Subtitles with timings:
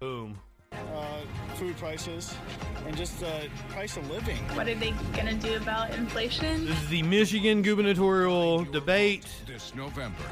[0.00, 0.38] Boom.
[0.72, 1.20] uh,
[1.54, 2.34] food prices,
[2.86, 4.36] and just the price of living.
[4.54, 6.66] What are they going to do about inflation?
[6.66, 9.26] This is the Michigan gubernatorial debate.
[9.46, 10.22] This November.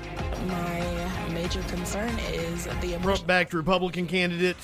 [0.46, 4.56] My major concern is the Trump backed Republican candidate,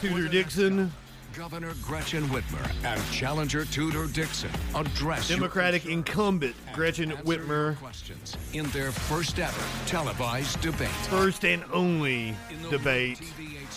[0.00, 0.92] Tudor Dixon.
[1.36, 7.76] Governor Gretchen Whitmer and challenger Tudor Dixon address your Democratic incumbent Gretchen Whitmer.
[7.78, 10.86] questions in their first ever televised debate.
[11.10, 13.20] First and only In the debate.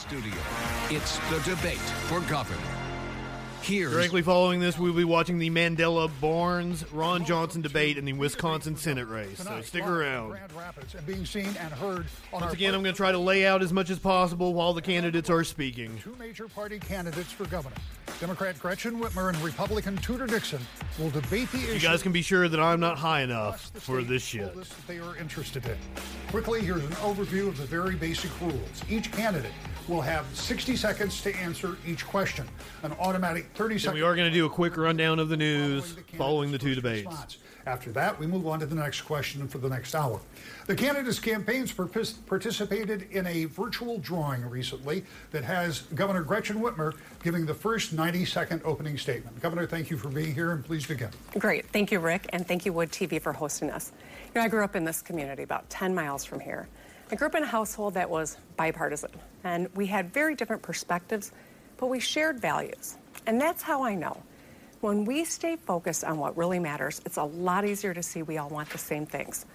[0.07, 0.33] TV8 studio,
[0.89, 2.61] it's the debate for governor.
[3.61, 8.13] Here, Directly following this, we'll be watching the Mandela Barnes Ron Johnson debate in the
[8.13, 9.39] Wisconsin Senate race.
[9.39, 10.29] So stick around.
[10.29, 13.45] Grand Rapids and being seen and heard Once again, I'm going to try to lay
[13.45, 15.99] out as much as possible while the candidates are speaking.
[16.01, 17.75] Two major party candidates for governor.
[18.21, 20.61] Democrat Gretchen Whitmer and Republican Tudor Dixon
[20.97, 21.73] will debate the issue.
[21.73, 24.53] You guys can be sure that I'm not high enough for this shit.
[24.53, 25.77] told us that they are interested in.
[26.29, 28.81] Quickly, here's an overview of the very basic rules.
[28.89, 29.51] Each candidate
[29.87, 32.47] will have 60 seconds to answer each question.
[32.83, 33.95] An automatic 30 And second.
[33.95, 36.75] we are going to do a quick rundown of the news candidate's following the two
[36.75, 37.05] debates.
[37.07, 37.37] response.
[37.65, 40.21] After that, we move on to the next question for the next hour.
[40.67, 46.93] The candidates' campaigns partic- participated in a virtual drawing recently that has Governor Gretchen Whitmer
[47.21, 49.41] giving the first 90 second opening statement.
[49.41, 51.09] Governor, thank you for being here and please begin.
[51.37, 51.65] Great.
[51.73, 53.91] Thank you, Rick, and thank you, Wood TV, for hosting us.
[54.33, 56.69] You know, I grew up in this community about 10 miles from here.
[57.09, 59.11] I grew up in a household that was bipartisan,
[59.45, 61.31] and we had very different perspectives,
[61.77, 62.97] but we shared values.
[63.25, 64.21] And that's how I know.
[64.81, 68.37] When we stay focused on what really matters, it's a lot easier to see we
[68.37, 69.45] all want the same things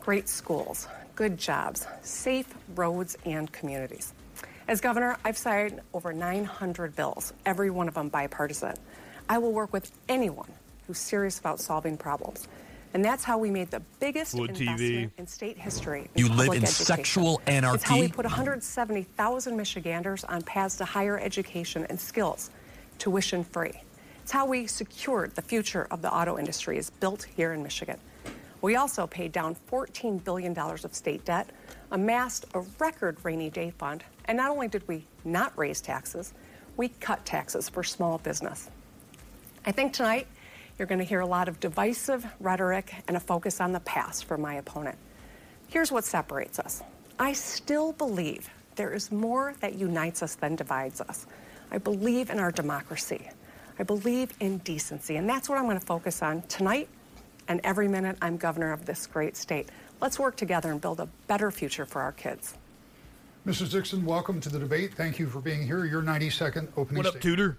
[0.00, 4.14] great schools, good jobs, safe roads, and communities.
[4.66, 8.74] As governor, I've signed over 900 bills, every one of them bipartisan.
[9.28, 10.50] I will work with anyone
[10.86, 12.48] who's serious about solving problems.
[12.94, 14.60] And that's how we made the biggest Wood TV.
[14.60, 16.10] investment in state history.
[16.14, 16.84] You live public in education.
[16.84, 17.76] sexual anarchy.
[17.76, 22.50] It's how we put 170,000 Michiganders on paths to higher education and skills,
[22.98, 23.72] tuition free.
[24.22, 27.98] It's how we secured the future of the auto industry is built here in Michigan.
[28.60, 31.48] We also paid down $14 billion of state debt,
[31.90, 36.32] amassed a record rainy day fund, and not only did we not raise taxes,
[36.76, 38.70] we cut taxes for small business.
[39.66, 40.26] I think tonight
[40.82, 44.24] you're going to hear a lot of divisive rhetoric and a focus on the past
[44.24, 44.98] from my opponent.
[45.68, 46.82] Here's what separates us
[47.20, 51.28] I still believe there is more that unites us than divides us.
[51.70, 53.30] I believe in our democracy.
[53.78, 55.14] I believe in decency.
[55.14, 56.88] And that's what I'm going to focus on tonight
[57.46, 59.68] and every minute I'm governor of this great state.
[60.00, 62.54] Let's work together and build a better future for our kids.
[63.46, 63.70] Mrs.
[63.70, 64.94] Dixon, welcome to the debate.
[64.94, 65.84] Thank you for being here.
[65.84, 67.36] Your 90 second opening What up, statement.
[67.36, 67.58] Tudor?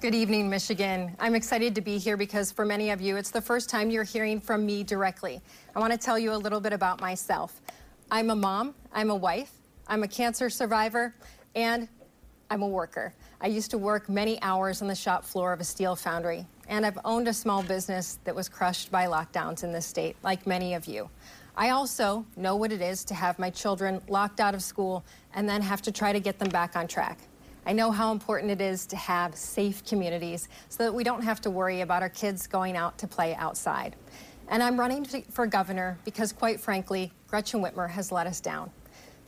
[0.00, 1.14] Good evening, Michigan.
[1.20, 4.02] I'm excited to be here because for many of you, it's the first time you're
[4.02, 5.42] hearing from me directly.
[5.76, 7.60] I want to tell you a little bit about myself.
[8.10, 9.52] I'm a mom, I'm a wife,
[9.88, 11.14] I'm a cancer survivor,
[11.54, 11.86] and
[12.48, 13.12] I'm a worker.
[13.42, 16.86] I used to work many hours on the shop floor of a steel foundry, and
[16.86, 20.72] I've owned a small business that was crushed by lockdowns in this state, like many
[20.72, 21.10] of you.
[21.58, 25.46] I also know what it is to have my children locked out of school and
[25.46, 27.18] then have to try to get them back on track.
[27.70, 31.40] I know how important it is to have safe communities so that we don't have
[31.42, 33.94] to worry about our kids going out to play outside.
[34.48, 38.72] And I'm running for governor because, quite frankly, Gretchen Whitmer has let us down.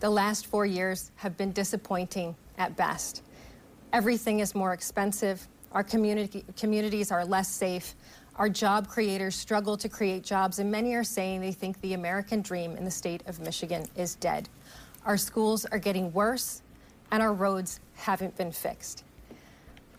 [0.01, 3.23] The last four years have been disappointing at best.
[3.93, 5.47] Everything is more expensive.
[5.71, 7.95] Our community, communities are less safe.
[8.35, 12.43] Our job creators struggle to create jobs, and many are saying they think the American
[12.43, 14.49] dream in the state of Michigan is dead.
[15.07, 16.63] Our schools are getting worse,
[17.13, 19.05] and our roads haven't been fixed.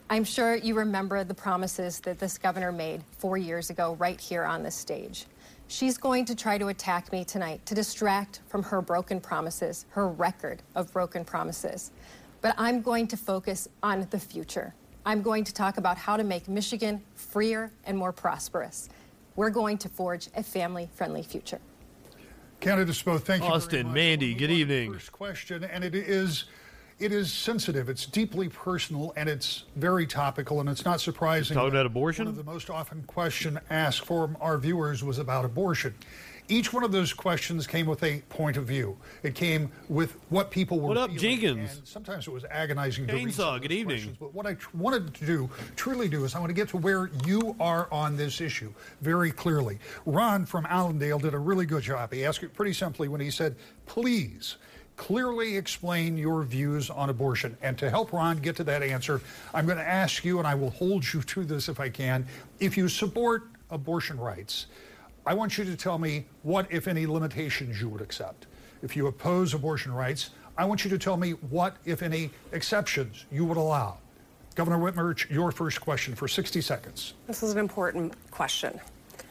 [0.10, 4.44] I'm sure you remember the promises that this governor made four years ago, right here
[4.44, 5.28] on this stage.
[5.68, 10.10] She's going to try to attack me tonight to distract from her broken promises, her
[10.10, 11.92] record of broken promises.
[12.42, 14.74] But I'm going to focus on the future.
[15.06, 18.90] I'm going to talk about how to make Michigan freer and more prosperous.
[19.36, 21.60] We're going to forge a family friendly future.
[22.60, 23.48] Candidates both, thank you.
[23.48, 23.96] very Austin, much.
[23.96, 24.94] Mandy, good on to the evening.
[24.94, 26.46] First question, and it is,
[27.00, 27.90] it is sensitive.
[27.90, 31.56] It's deeply personal, and it's very topical, and it's not surprising.
[31.56, 32.26] Talking about abortion?
[32.26, 35.96] One of the most often question asked from our viewers was about abortion.
[36.50, 38.98] Each one of those questions came with a point of view.
[39.24, 40.90] It came with what people were.
[40.90, 41.78] What up, feeling, Jenkins?
[41.78, 43.08] and sometimes it was agonizing.
[43.08, 44.18] to read some Chainsaw, good evening.
[44.20, 46.78] But what I tr- wanted to do, truly do, is I want to get to
[46.78, 49.80] where you are on this issue very clearly.
[50.06, 52.12] Ron from Allendale did a really good job.
[52.12, 54.58] He asked it pretty simply when he said, please
[54.96, 57.58] clearly explain your views on abortion.
[57.62, 59.22] And to help Ron get to that answer,
[59.54, 62.26] I'm going to ask you, and I will hold you to this if I can,
[62.60, 64.68] if you support abortion rights,
[65.26, 68.48] I want you to tell me what, if any, limitations you would accept.
[68.82, 73.26] If you oppose abortion rights, I want you to tell me what, if any, exceptions
[73.32, 73.98] you would allow.
[74.56, 77.14] Governor Whitmer, your first question for 60 seconds.
[77.26, 78.80] This is an important question.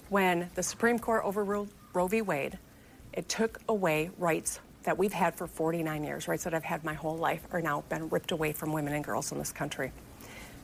[0.09, 2.23] When the Supreme Court overruled Roe v.
[2.23, 2.59] Wade,
[3.12, 6.94] it took away rights that we've had for 49 years, rights that I've had my
[6.94, 9.93] whole life, are now been ripped away from women and girls in this country.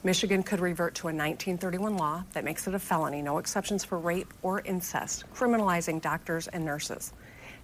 [0.04, 3.98] Michigan could revert to a 1931 law that makes it a felony, no exceptions for
[3.98, 7.12] rape or incest, criminalizing doctors and nurses.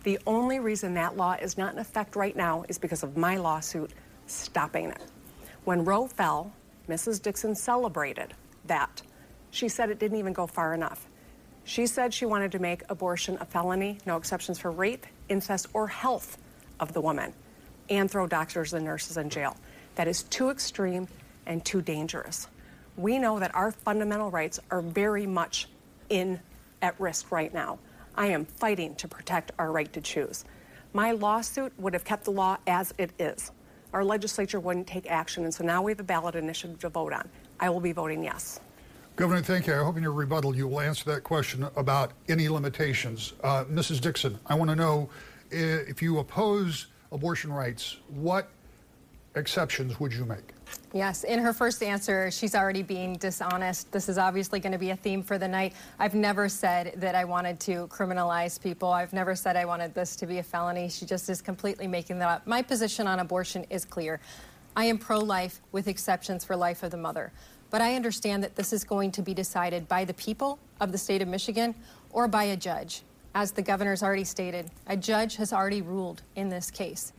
[0.03, 3.37] The only reason that law is not in effect right now is because of my
[3.37, 3.93] lawsuit
[4.27, 5.01] stopping it.
[5.65, 6.53] When Roe fell,
[6.89, 7.23] Mrs.
[7.23, 8.35] Dixon celebrated
[8.67, 9.01] that.
[9.51, 11.07] She said it didn't even go far enough.
[11.63, 15.87] She said she wanted to make abortion a felony, no exceptions for rape, incest, or
[15.87, 16.37] health
[16.81, 17.33] of the woman,
[17.91, 19.57] and throw doctors and nurses in jail.
[19.95, 21.09] That is too extreme
[21.47, 22.49] and too dangerous.
[22.97, 25.69] We know that our fundamental rights are very much
[26.09, 26.41] in
[26.83, 27.79] at risk right now.
[28.17, 30.45] I am fighting to protect our right to choose.
[30.93, 33.51] My lawsuit would have kept the law as it is.
[33.93, 37.13] Our legislature wouldn't take action, and so now we have a ballot initiative to vote
[37.13, 37.29] on.
[37.59, 38.61] I will be voting yes.
[39.17, 39.75] Governor, thank you.
[39.75, 43.33] I hope in your rebuttal you will answer that question about any limitations.
[43.43, 44.01] Uh, Mrs.
[44.01, 45.09] Dixon, I want to know
[45.51, 48.49] if you oppose abortion rights, what
[49.35, 50.55] exceptions would you make?
[50.93, 53.91] Yes, in her first answer, she's already being dishonest.
[53.91, 55.75] This is obviously going to be a theme for the night.
[55.99, 58.91] I've never said that I wanted to criminalize people.
[58.91, 60.89] I've never said I wanted this to be a felony.
[60.89, 62.47] She just is completely making that up.
[62.47, 64.21] My position on abortion is clear.
[64.77, 67.33] I am pro life with exceptions for life of the mother.
[67.71, 70.99] But I understand that this is going to be decided by the people of the
[70.99, 71.75] state of Michigan
[72.13, 73.03] or by a judge.
[73.35, 77.13] As the governor's already stated, a judge has already ruled in this case.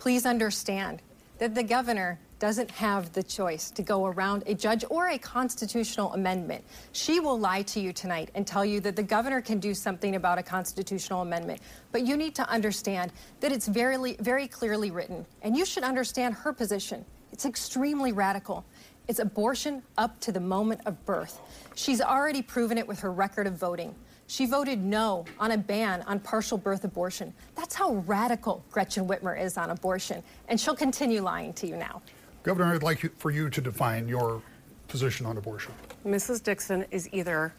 [0.00, 1.00] Please understand
[1.38, 6.12] that the governor doesn't have the choice to go around a judge or a constitutional
[6.12, 6.64] amendment.
[6.90, 10.16] She will lie to you tonight and tell you that the governor can do something
[10.16, 11.60] about a constitutional amendment.
[11.92, 16.34] But you need to understand that it's very, very clearly written, and you should understand
[16.34, 17.04] her position.
[17.32, 18.64] It's extremely radical.
[19.06, 21.40] It's abortion up to the moment of birth.
[21.76, 23.94] She's already proven it with her record of voting.
[24.34, 27.32] She voted no on a ban on partial birth abortion.
[27.54, 30.24] That's how radical Gretchen Whitmer is on abortion.
[30.48, 32.02] And she'll continue lying to you now.
[32.42, 34.42] Governor, I'd like for you to define your
[34.88, 35.72] position on abortion.
[36.04, 36.42] Mrs.
[36.42, 37.54] Dixon is either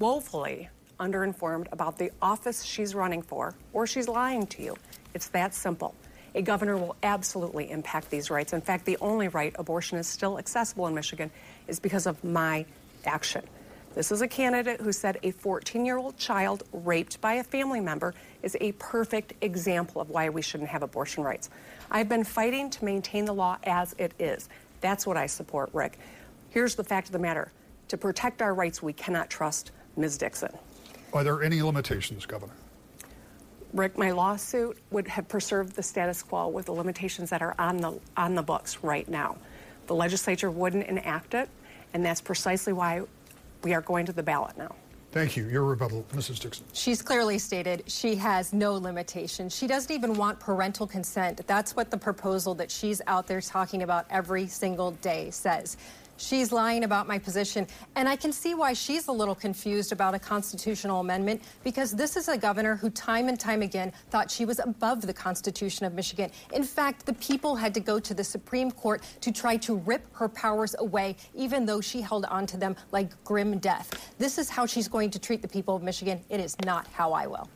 [0.00, 4.76] woefully underinformed about the office she's running for or she's lying to you.
[5.14, 5.94] It's that simple.
[6.34, 8.52] A governor will absolutely impact these rights.
[8.52, 11.30] In fact, the only right abortion is still accessible in Michigan
[11.68, 12.66] is because of my
[13.04, 13.44] action.
[13.94, 17.80] This is a candidate who said a 14 year old child raped by a family
[17.80, 21.50] member is a perfect example of why we shouldn't have abortion rights.
[21.90, 24.48] I've been fighting to maintain the law as it is.
[24.80, 25.98] That's what I support, Rick.
[26.50, 27.50] Here's the fact of the matter
[27.88, 30.18] to protect our rights, we cannot trust Ms.
[30.18, 30.50] Dixon.
[31.12, 32.52] Are there any limitations, Governor?
[33.72, 37.78] Rick, my lawsuit would have preserved the status quo with the limitations that are on
[37.78, 39.36] the on the books right now.
[39.86, 41.48] The legislature wouldn't enact it,
[41.92, 43.02] and that's precisely why
[43.62, 44.74] we are going to the ballot now.
[45.10, 45.46] Thank you.
[45.46, 46.38] Your rebuttal, Mrs.
[46.38, 46.66] Dixon.
[46.74, 49.48] She's clearly stated she has no limitation.
[49.48, 51.40] She doesn't even want parental consent.
[51.46, 55.78] That's what the proposal that she's out there talking about every single day says.
[56.18, 57.66] She's lying about my position.
[57.94, 62.16] And I can see why she's a little confused about a constitutional amendment because this
[62.16, 65.94] is a governor who, time and time again, thought she was above the Constitution of
[65.94, 66.30] Michigan.
[66.52, 70.04] In fact, the people had to go to the Supreme Court to try to rip
[70.14, 74.12] her powers away, even though she held on to them like grim death.
[74.18, 76.20] This is how she's going to treat the people of Michigan.
[76.28, 77.48] It is not how I will.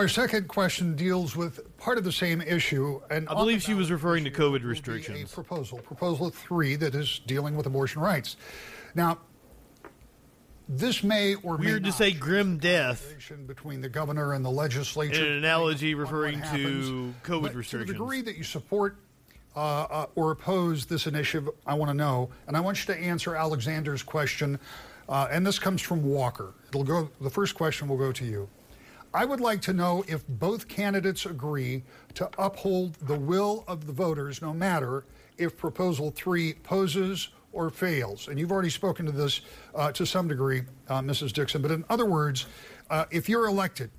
[0.00, 3.90] Our second question deals with part of the same issue, and I believe she was
[3.90, 5.30] referring to COVID restrictions.
[5.30, 8.38] Proposal, proposal three, that is dealing with abortion rights.
[8.94, 9.18] Now,
[10.66, 13.14] this may or may weird to say grim death
[13.46, 15.22] between the governor and the legislature.
[15.22, 17.88] an analogy referring to COVID but restrictions.
[17.88, 18.96] To the degree that you support
[19.54, 22.98] uh, uh, or oppose this initiative, I want to know, and I want you to
[22.98, 24.58] answer Alexander's question,
[25.10, 26.54] uh, and this comes from Walker.
[26.70, 27.10] It'll go.
[27.20, 28.48] The first question will go to you.
[29.12, 31.82] I would like to know if both candidates agree
[32.14, 35.04] to uphold the will of the voters, no matter
[35.36, 38.28] if Proposal 3 poses or fails.
[38.28, 39.40] And you've already spoken to this
[39.74, 41.32] uh, to some degree, uh, Mrs.
[41.32, 41.60] Dixon.
[41.60, 42.46] But in other words,
[42.88, 43.90] uh, if you're elected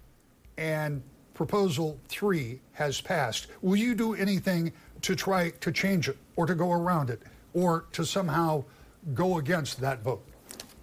[0.58, 1.04] and
[1.34, 6.56] Proposal 3 has passed, will you do anything to try to change it or to
[6.56, 7.22] go around it
[7.54, 8.64] or to somehow
[9.14, 10.24] go against that vote?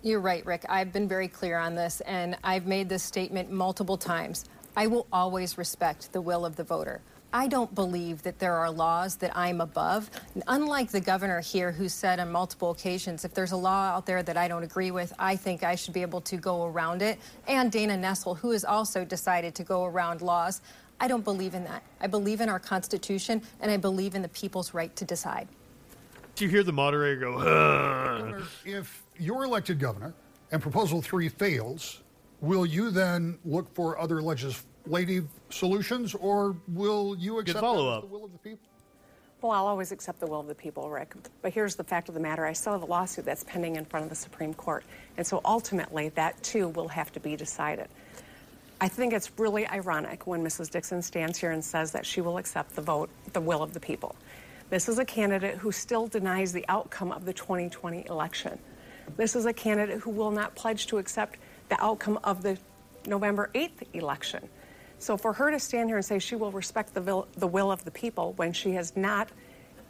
[0.01, 0.65] You're right, Rick.
[0.69, 4.45] I've been very clear on this, and I've made this statement multiple times.
[4.77, 7.01] I will always respect the will of the voter.
[7.33, 10.09] I don't believe that there are laws that I'm above.
[10.47, 14.23] Unlike the governor here, who said on multiple occasions, if there's a law out there
[14.23, 17.19] that I don't agree with, I think I should be able to go around it.
[17.49, 20.63] And Dana Nessel, who has also decided to go around laws.
[21.01, 21.83] I don't believe in that.
[22.01, 25.49] I believe in our Constitution, and I believe in the people's right to decide.
[26.39, 30.15] Do you hear the moderator go, "Ugh." If you're elected governor
[30.53, 32.05] and proposal three fails,
[32.41, 38.03] will you then look for other legislative solutions or will you accept follow-up.
[38.03, 38.69] the will of the people?
[39.43, 41.17] Well, I'll always accept the will of the people, Rick.
[41.43, 43.85] But here's the fact of the matter I still have a lawsuit that's pending in
[43.85, 44.85] front of the Supreme Court.
[45.17, 47.89] And so ultimately, that too will have to be decided.
[48.81, 50.71] I think it's really ironic when Mrs.
[50.71, 53.81] Dixon stands here and says that she will accept the vote, the will of the
[53.81, 54.15] people.
[54.71, 58.59] This is a candidate who still denies the outcome of the 2020 election.
[59.17, 61.39] This is a candidate who will not pledge to accept
[61.71, 62.59] the outcome of the
[63.07, 64.47] November 8th election.
[64.99, 67.73] So for her to stand here and say she will respect the will, the will
[67.73, 69.31] of the people when she has not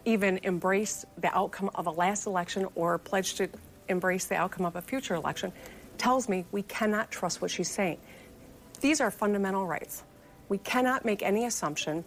[0.05, 3.49] even embraced the outcome of a last election or pledged to
[3.89, 5.51] embrace the outcome of a future election
[5.97, 7.97] tells me we cannot trust what she's saying.
[8.79, 10.03] These are fundamental rights.
[10.47, 12.05] We cannot make any assumption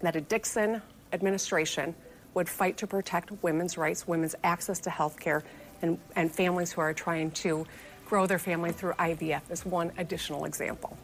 [0.00, 1.94] that a Dixon administration
[2.34, 5.42] would fight to protect women's rights, women's access to health care,
[5.82, 7.66] and, and families who are trying to
[8.06, 10.96] grow their family through IVF is one additional example.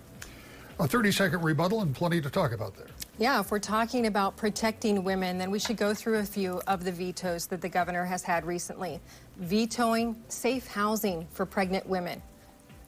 [0.79, 2.89] A 30 second rebuttal and plenty to talk about there.
[3.19, 6.85] Yeah, if we're talking about protecting women, then we should go through a few of
[6.85, 9.01] the vetoes that the governor has had recently.
[9.39, 12.21] Vetoing safe housing for pregnant women.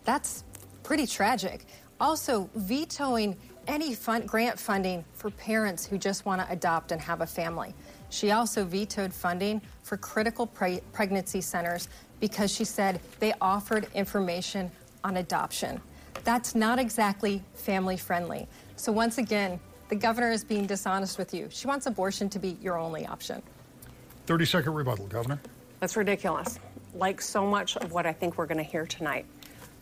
[0.04, 0.44] That's
[0.82, 1.64] pretty tragic.
[1.98, 3.36] Also, vetoing
[3.68, 7.74] any fund, grant funding for parents who just want to adopt and have a family.
[8.10, 14.70] She also vetoed funding for critical pre- pregnancy centers because she said they offered information
[15.04, 15.80] on adoption.
[16.24, 18.48] That's not exactly family friendly.
[18.76, 21.48] So, once again, the governor is being dishonest with you.
[21.50, 23.42] She wants abortion to be your only option.
[24.26, 25.38] 30 second rebuttal, Governor.
[25.80, 26.58] That's ridiculous.
[26.94, 29.24] Like so much of what I think we're going to hear tonight,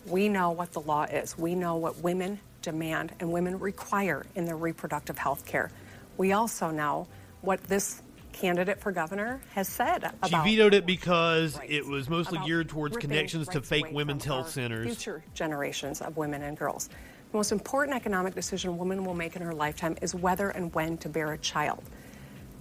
[0.06, 1.36] we know what the law is.
[1.38, 5.70] We know what women demand and women require in their reproductive health care.
[6.16, 7.06] We also know
[7.40, 12.10] what this candidate for governor has said She about vetoed it because rights, it was
[12.10, 14.84] mostly geared towards connections to fake women's health centers.
[14.84, 16.88] Future generations of women and girls.
[17.30, 20.74] The most important economic decision a woman will make in her lifetime is whether and
[20.74, 21.84] when to bear a child.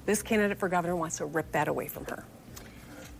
[0.05, 2.23] This candidate for governor wants to rip that away from her.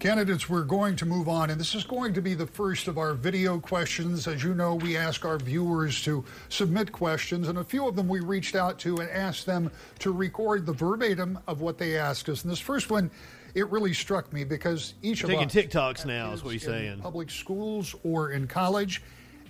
[0.05, 2.99] Candidates, we're going to move on, and this is going to be the first of
[2.99, 4.27] our video questions.
[4.27, 8.07] As you know, we ask our viewers to submit questions, and a few of them
[8.07, 12.29] we reached out to and asked them to record the verbatim of what they asked
[12.29, 12.43] us.
[12.43, 13.09] And this first one,
[13.55, 16.99] it really struck me because each of Taking us TikToks now is what he's saying.
[16.99, 19.01] Public schools or in college.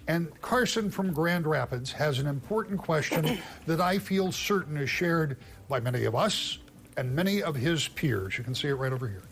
[0.07, 5.35] And Carson from Grand Rapids has an important question that I feel certain is shared
[5.67, 6.59] by many of us
[6.95, 8.38] and many of his peers.
[8.38, 9.24] You can see it right over here.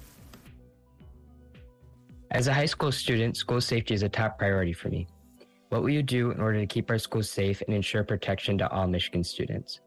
[2.33, 5.05] As a high school student, school safety is a top priority for me.
[5.69, 8.69] What will you do in order to keep our schools safe and ensure protection to
[8.71, 9.81] all Michigan students?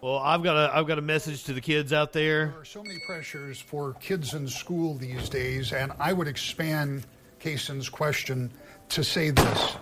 [0.00, 2.46] Well, I've got a I've got a message to the kids out there.
[2.46, 7.06] There are so many pressures for kids in school these days, and I would expand
[7.38, 8.50] Kason's question
[8.88, 9.76] to say this.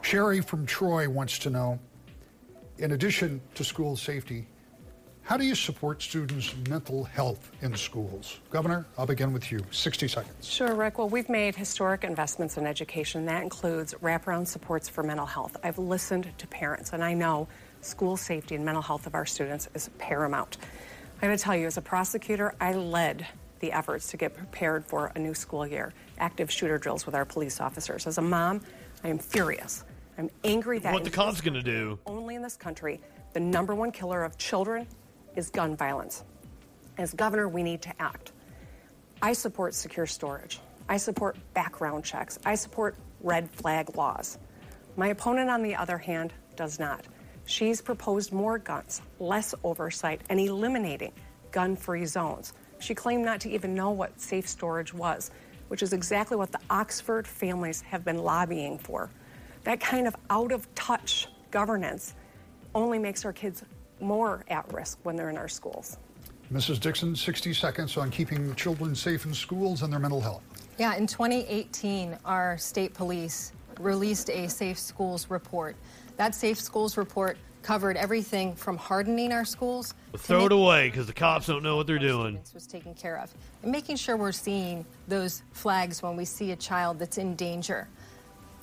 [0.00, 1.78] Sherry from Troy wants to know,
[2.78, 4.46] in addition to school safety,
[5.24, 8.40] how do you support students' mental health in schools?
[8.50, 9.60] Governor, I'll begin with you.
[9.70, 10.46] 60 seconds.
[10.46, 10.98] Sure, Rick.
[10.98, 13.24] Well, we've made historic investments in education.
[13.24, 15.56] That includes wraparound supports for mental health.
[15.64, 17.48] I've listened to parents, and I know
[17.80, 20.58] school safety and mental health of our students is paramount.
[21.22, 23.26] I gotta tell you, as a prosecutor, I led
[23.60, 27.24] the efforts to get prepared for a new school year, active shooter drills with our
[27.24, 28.06] police officers.
[28.06, 28.60] As a mom,
[29.02, 29.84] I am furious.
[30.18, 31.98] I'm angry that What the cops this gonna do?
[32.04, 33.00] Only in this country,
[33.32, 34.86] the number one killer of children
[35.36, 36.24] is gun violence.
[36.98, 38.32] As governor, we need to act.
[39.20, 40.60] I support secure storage.
[40.88, 42.38] I support background checks.
[42.44, 44.38] I support red flag laws.
[44.96, 47.06] My opponent, on the other hand, does not.
[47.46, 51.12] She's proposed more guns, less oversight, and eliminating
[51.50, 52.52] gun free zones.
[52.78, 55.30] She claimed not to even know what safe storage was,
[55.68, 59.10] which is exactly what the Oxford families have been lobbying for.
[59.64, 62.14] That kind of out of touch governance
[62.74, 63.62] only makes our kids
[64.00, 65.98] more at risk when they're in our schools.
[66.52, 66.78] Mrs.
[66.78, 70.42] Dixon, 60 seconds on keeping children safe in schools and their mental health.
[70.78, 75.76] Yeah, in 2018, our state police released a Safe Schools report.
[76.16, 79.94] That Safe Schools report covered everything from hardening our schools.
[80.12, 82.32] Well, to throw it away because the cops don't know what they're doing.
[82.34, 83.32] students was taken care of,
[83.62, 87.88] and making sure we're seeing those flags when we see a child that's in danger.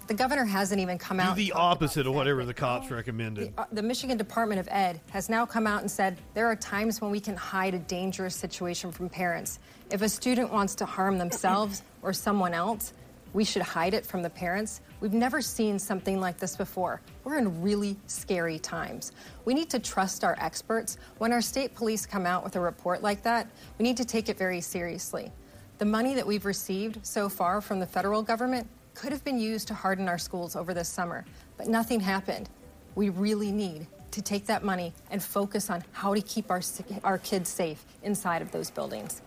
[0.08, 1.36] The governor hasn't even come Do out.
[1.38, 3.55] the and talked opposite of whatever the cops recommended.
[3.55, 6.55] the, uh, the Michigan Department of Ed has now come out and said there are
[6.55, 9.60] times when we can hide a dangerous situation from parents.
[9.89, 12.93] If a student wants to harm themselves or someone else,
[13.34, 14.81] We should hide it from the parents.
[15.00, 17.00] We've never seen something like this before.
[17.24, 19.13] We're in really scary times.
[19.46, 20.98] We need to trust our experts.
[21.17, 23.48] When our state police come out with a report like that,
[23.79, 25.31] we need to take it very seriously.
[25.77, 29.67] The money that we've received so far from the federal government could have been used
[29.69, 31.25] to harden our schools over this summer,
[31.57, 32.50] but nothing happened.
[32.95, 36.62] We really need to take that money and focus on how to keep our,
[37.03, 39.21] our kids safe inside of those buildings.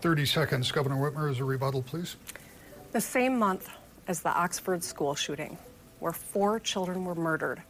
[0.00, 0.72] 30 seconds.
[0.72, 2.16] Governor Whitmer, as a rebuttal, please.
[2.92, 3.68] The same month
[4.06, 5.58] as the Oxford school shooting,
[6.00, 7.62] where four children were murdered,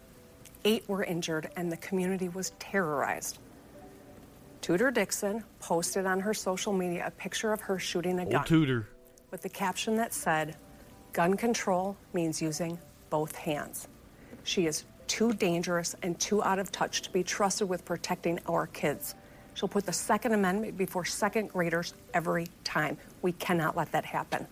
[0.64, 3.38] eight were injured, and the community was terrorized.
[4.60, 8.44] Tudor Dixon posted on her social media a picture of her shooting a Old gun
[8.44, 8.88] Tudor.
[9.30, 10.56] with the caption that said,
[11.18, 12.78] Gun control means using
[13.10, 13.88] both hands.
[14.44, 18.68] She is too dangerous and too out of touch to be trusted with protecting our
[18.68, 19.16] kids.
[19.54, 22.96] She'll put the Second Amendment before second graders every time.
[23.22, 24.46] We cannot let that happen.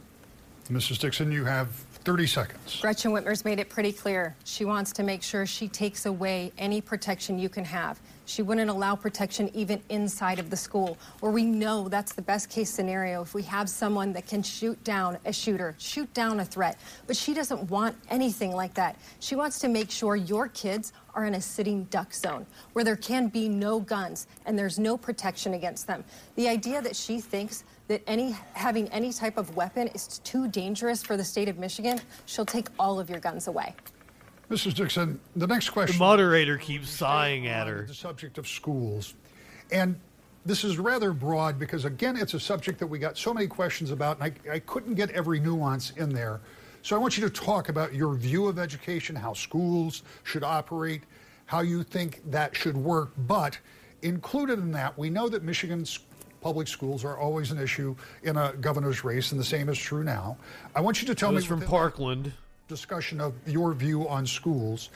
[0.69, 0.99] Mrs.
[0.99, 2.81] Dixon, you have 30 seconds.
[2.81, 4.35] Gretchen Whitmer's made it pretty clear.
[4.43, 8.01] She wants to make sure she takes away any protection you can have.
[8.27, 12.51] She wouldn't allow protection even inside of the school, where we know that's the best
[12.51, 16.45] case scenario if we have someone that can shoot down a shooter, shoot down a
[16.45, 16.79] threat.
[17.07, 18.97] But she doesn't want anything like that.
[19.21, 22.97] She wants to make sure your kids are in a sitting duck zone where there
[22.97, 26.05] can be no guns and there's no protection against them.
[26.35, 31.03] The idea that she thinks that any having any type of weapon is too dangerous
[31.03, 33.75] for the state of Michigan, she'll take all of your guns away.
[34.51, 34.75] Mrs.
[34.75, 35.99] Dixon, the next question.
[35.99, 37.83] The moderator keeps sighing at her.
[37.83, 39.15] The subject of schools.
[39.73, 39.99] And
[40.45, 43.91] this is rather broad because, again, it's a subject that we got so many questions
[43.91, 46.41] about, and I, I couldn't get every nuance in there.
[46.83, 51.03] So I want you to talk about your view of education, how schools should operate,
[51.47, 53.11] how you think that should work.
[53.27, 53.59] But
[54.03, 55.99] included in that, we know that Michigan's
[56.41, 60.05] public schools are always an issue in a governor's race, and the same is true
[60.05, 60.37] now.
[60.77, 62.33] I want you to tell me from that Parkland.
[62.69, 64.91] Discussion of your view on schools,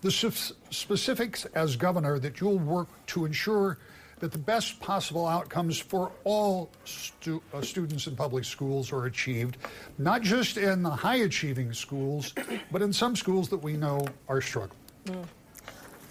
[0.00, 3.78] the specifics as governor that you'll work to ensure
[4.20, 9.56] that the best possible outcomes for all stu- uh, students in public schools are achieved,
[9.98, 12.34] not just in the high achieving schools,
[12.70, 14.78] but in some schools that we know are struggling.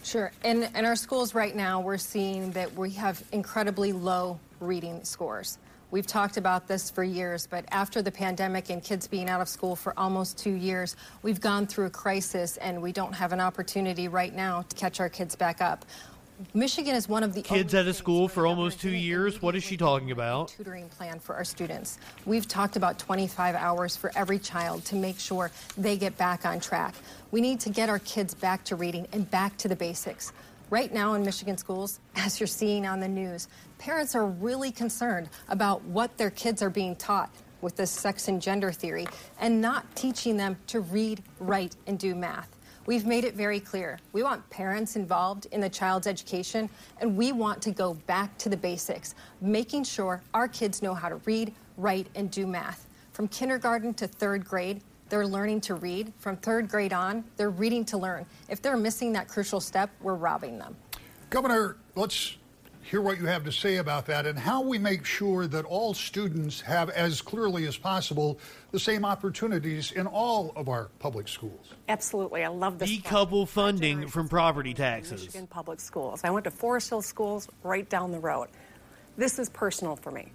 [0.03, 0.31] Sure.
[0.43, 5.57] In, in our schools right now, we're seeing that we have incredibly low reading scores.
[5.93, 9.47] We've talked about this for years, but after the pandemic and kids being out of
[9.47, 13.39] school for almost two years, we've gone through a crisis and we don't have an
[13.39, 15.85] opportunity right now to catch our kids back up.
[16.55, 19.39] Michigan is one of the Kids out of school for almost two years.
[19.39, 20.47] What is she talking about?
[20.47, 21.99] tutoring plan for our students.
[22.25, 26.59] We've talked about 25 hours for every child to make sure they get back on
[26.59, 26.95] track.
[27.29, 30.33] We need to get our kids back to reading and back to the basics.
[30.73, 35.29] Right now in Michigan schools, as you're seeing on the news, parents are really concerned
[35.49, 37.29] about what their kids are being taught
[37.61, 39.05] with this sex and gender theory
[39.39, 42.57] and not teaching them to read, write, and do math.
[42.87, 43.99] We've made it very clear.
[44.13, 46.67] We want parents involved in the child's education,
[46.99, 51.07] and we want to go back to the basics, making sure our kids know how
[51.07, 52.87] to read, write, and do math.
[53.11, 54.81] From kindergarten to third grade,
[55.13, 56.11] they're learning to read.
[56.17, 58.25] From third grade on, they're reading to learn.
[58.49, 60.75] If they're missing that crucial step, we're robbing them.
[61.29, 62.37] Governor, let's
[62.81, 65.93] hear what you have to say about that and how we make sure that all
[65.93, 68.39] students have, as clearly as possible,
[68.71, 71.75] the same opportunities in all of our public schools.
[71.87, 72.43] Absolutely.
[72.43, 72.89] I love this.
[72.89, 75.25] Decouple funding from property taxes.
[75.25, 76.21] Michigan Public Schools.
[76.23, 78.47] I went to Forest Hill Schools right down the road.
[79.15, 80.31] This is personal for me.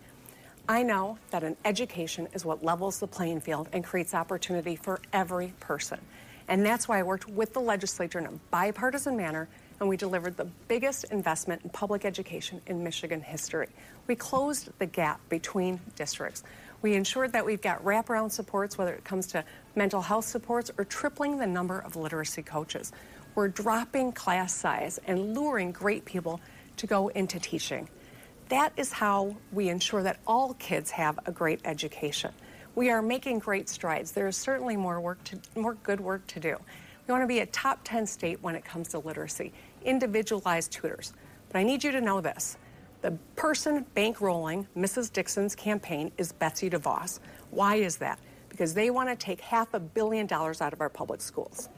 [0.71, 5.01] I know that an education is what levels the playing field and creates opportunity for
[5.15, 5.99] every person.
[6.47, 9.49] And that's why I worked with the legislature in a bipartisan manner
[9.81, 13.69] and we delivered the biggest investment in public education in Michigan history.
[14.07, 16.43] We closed the gap between districts.
[16.83, 20.85] We ensured that we've got wraparound supports, whether it comes to mental health supports or
[20.85, 22.93] tripling the number of literacy coaches.
[23.35, 26.41] We're dropping class size and luring great people
[26.77, 27.89] to go into teaching.
[28.49, 32.33] That is how we ensure that all kids have a great education.
[32.75, 34.13] We are making great strides.
[34.13, 36.57] There is certainly more work to, more good work to do.
[37.07, 39.53] We want to be a top 10 state when it comes to literacy,
[39.85, 41.13] individualized tutors.
[41.51, 42.57] But I need you to know this.
[43.03, 45.13] The person bankrolling Mrs.
[45.13, 47.21] Dixon's campaign is Betsy DeVos.
[47.51, 48.19] Why is that?
[48.49, 51.69] Because they want to take half a billion dollars out of our public schools.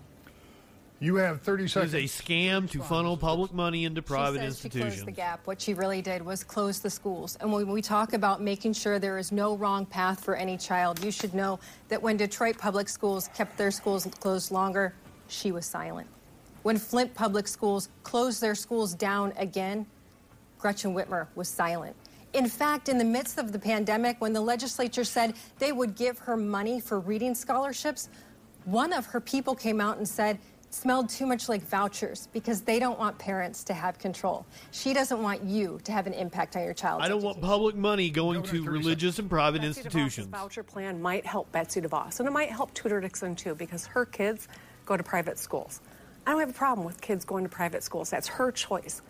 [1.02, 4.58] You have 30 It was a scam to funnel public money into private she says
[4.58, 4.94] She institutions.
[4.96, 5.46] closed the gap.
[5.46, 7.38] What she really did was close the schools.
[7.40, 11.02] And when we talk about making sure there is no wrong path for any child,
[11.02, 11.58] you should know
[11.88, 14.92] that when Detroit Public Schools kept their schools closed longer,
[15.28, 16.06] she was silent.
[16.64, 19.86] When Flint Public Schools closed their schools down again,
[20.58, 21.96] Gretchen Whitmer was silent.
[22.34, 26.18] In fact, in the midst of the pandemic, when the legislature said they would give
[26.18, 28.10] her money for reading scholarships,
[28.66, 30.38] one of her people came out and said,
[30.70, 34.46] smelled too much like vouchers because they don't want parents to have control.
[34.70, 37.02] She doesn't want you to have an impact on your child.
[37.02, 40.28] I don't want public money going to religious and private Betsy institutions.
[40.28, 43.87] DeVos's voucher plan might help Betsy DeVos, and it might help Tudor Dixon too, because
[43.87, 44.48] her kids
[44.87, 45.80] go to private schools.
[46.26, 48.11] I don't have a problem with kids going to private schools.
[48.11, 49.02] That's her choice.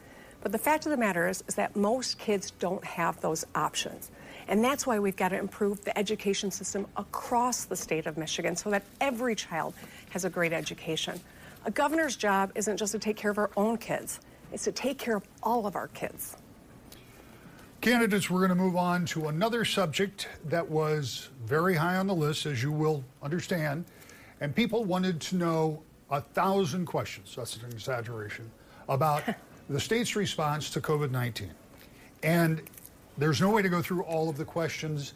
[0.42, 4.10] But the fact of the matter is, is that most kids don't have those options.
[4.48, 8.56] And that's why we've got to improve the education system across the state of Michigan
[8.56, 9.74] so that every child
[10.10, 11.20] has a great education.
[11.66, 14.20] A governor's job isn't just to take care of our own kids,
[14.50, 16.36] it's to take care of all of our kids.
[17.82, 22.14] Candidates, we're going to move on to another subject that was very high on the
[22.14, 23.84] list, as you will understand.
[24.40, 28.50] And people wanted to know a thousand questions, that's an exaggeration,
[28.88, 29.22] about
[29.68, 31.50] the state's response to COVID 19.
[32.22, 32.62] And
[33.18, 35.12] there's no way to go through all of the questions.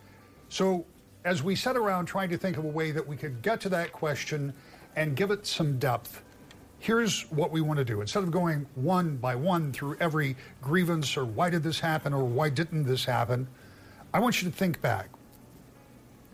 [0.50, 0.84] So,
[1.24, 3.70] as we sat around trying to think of a way that we could get to
[3.70, 4.52] that question
[4.94, 6.22] and give it some depth,
[6.84, 8.02] here's what we want to do.
[8.02, 12.22] Instead of going one by one through every grievance or why did this happen or
[12.22, 13.48] why didn't this happen,
[14.12, 15.08] I want you to think back.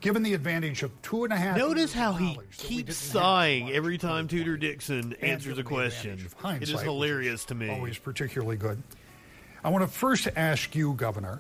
[0.01, 2.97] Given the advantage of two and a half Notice how he knowledge that we keeps
[2.97, 6.63] sighing every time Tudor Dixon answers a given the advantage question.
[6.63, 7.71] It is hilarious to me.
[7.71, 8.83] Always particularly good.
[9.63, 11.39] I want to first ask you, Governor,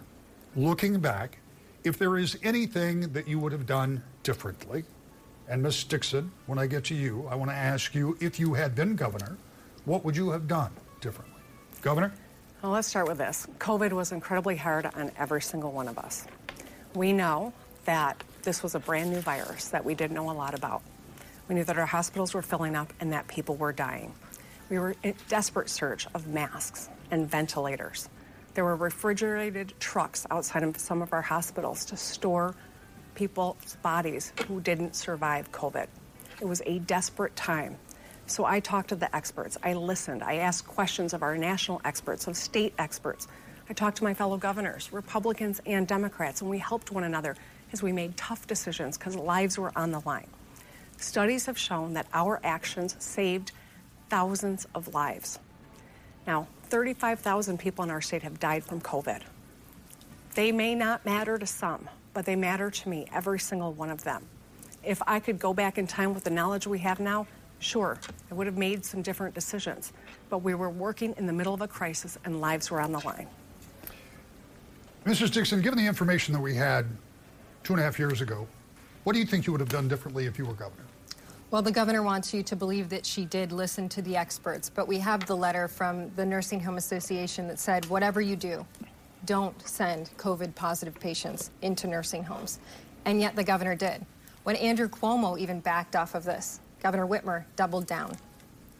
[0.54, 1.38] looking back,
[1.82, 4.84] if there is anything that you would have done differently.
[5.50, 8.54] And Miss Dixon, when I get to you, I want to ask you if you
[8.54, 9.36] had been governor,
[9.84, 11.40] what would you have done differently?
[11.82, 12.12] Governor?
[12.62, 13.48] Well, let's start with this.
[13.58, 16.24] COVID was incredibly hard on every single one of us.
[16.94, 17.52] We know
[17.84, 20.82] that this was a brand new virus that we didn't know a lot about.
[21.48, 24.14] We knew that our hospitals were filling up and that people were dying.
[24.68, 28.08] We were in desperate search of masks and ventilators.
[28.54, 32.54] There were refrigerated trucks outside of some of our hospitals to store
[33.14, 35.86] people's bodies who didn't survive COVID.
[36.40, 37.76] It was a desperate time.
[38.26, 39.58] So I talked to the experts.
[39.62, 40.22] I listened.
[40.22, 43.26] I asked questions of our national experts, of state experts.
[43.68, 47.36] I talked to my fellow governors, Republicans and Democrats, and we helped one another
[47.72, 50.28] as we made tough decisions because lives were on the line.
[50.96, 53.52] Studies have shown that our actions saved
[54.08, 55.38] thousands of lives.
[56.26, 59.22] Now, 35,000 people in our state have died from COVID.
[60.34, 64.04] They may not matter to some, but they matter to me, every single one of
[64.04, 64.24] them.
[64.82, 67.26] If I could go back in time with the knowledge we have now,
[67.58, 67.98] sure,
[68.30, 69.92] I would have made some different decisions.
[70.28, 73.00] But we were working in the middle of a crisis and lives were on the
[73.00, 73.28] line.
[75.04, 75.32] Mrs.
[75.32, 76.86] Dixon, given the information that we had
[77.62, 78.46] two and a half years ago,
[79.04, 80.84] what do you think you would have done differently if you were governor?
[81.50, 84.86] Well, the governor wants you to believe that she did listen to the experts, but
[84.86, 88.64] we have the letter from the Nursing Home Association that said, whatever you do,
[89.24, 92.58] don't send COVID positive patients into nursing homes.
[93.04, 94.04] And yet the governor did.
[94.44, 98.16] When Andrew Cuomo even backed off of this, Governor Whitmer doubled down.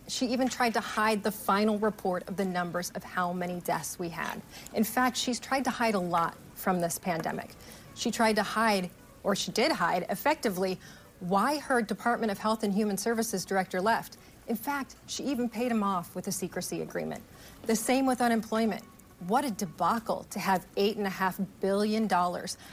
[0.09, 3.99] She even tried to hide the final report of the numbers of how many deaths
[3.99, 4.41] we had.
[4.75, 7.51] In fact, she's tried to hide a lot from this pandemic.
[7.95, 8.91] She tried to hide,
[9.23, 10.81] or she did hide effectively,
[11.21, 14.17] why her Department of Health and Human Services director left.
[14.49, 17.23] In fact, she even paid him off with a secrecy agreement.
[17.67, 18.83] The same with unemployment.
[19.27, 22.09] What a debacle to have $8.5 billion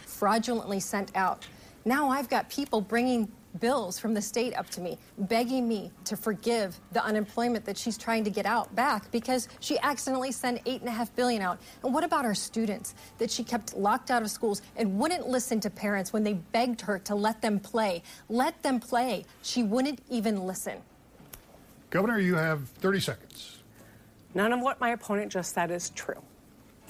[0.06, 1.46] fraudulently sent out.
[1.84, 6.16] Now I've got people bringing bills from the state up to me, begging me to
[6.16, 10.82] forgive the unemployment that she's trying to get out back because she accidentally sent eight
[10.82, 11.60] and a half billion out.
[11.84, 15.60] And what about our students that she kept locked out of schools and wouldn't listen
[15.62, 18.04] to parents when they begged her to let them play?
[18.30, 19.26] Let them play.
[19.42, 20.78] She wouldn't even listen.
[21.90, 23.60] Governor, you have 30 seconds.
[24.34, 26.22] None of what my opponent just said is true.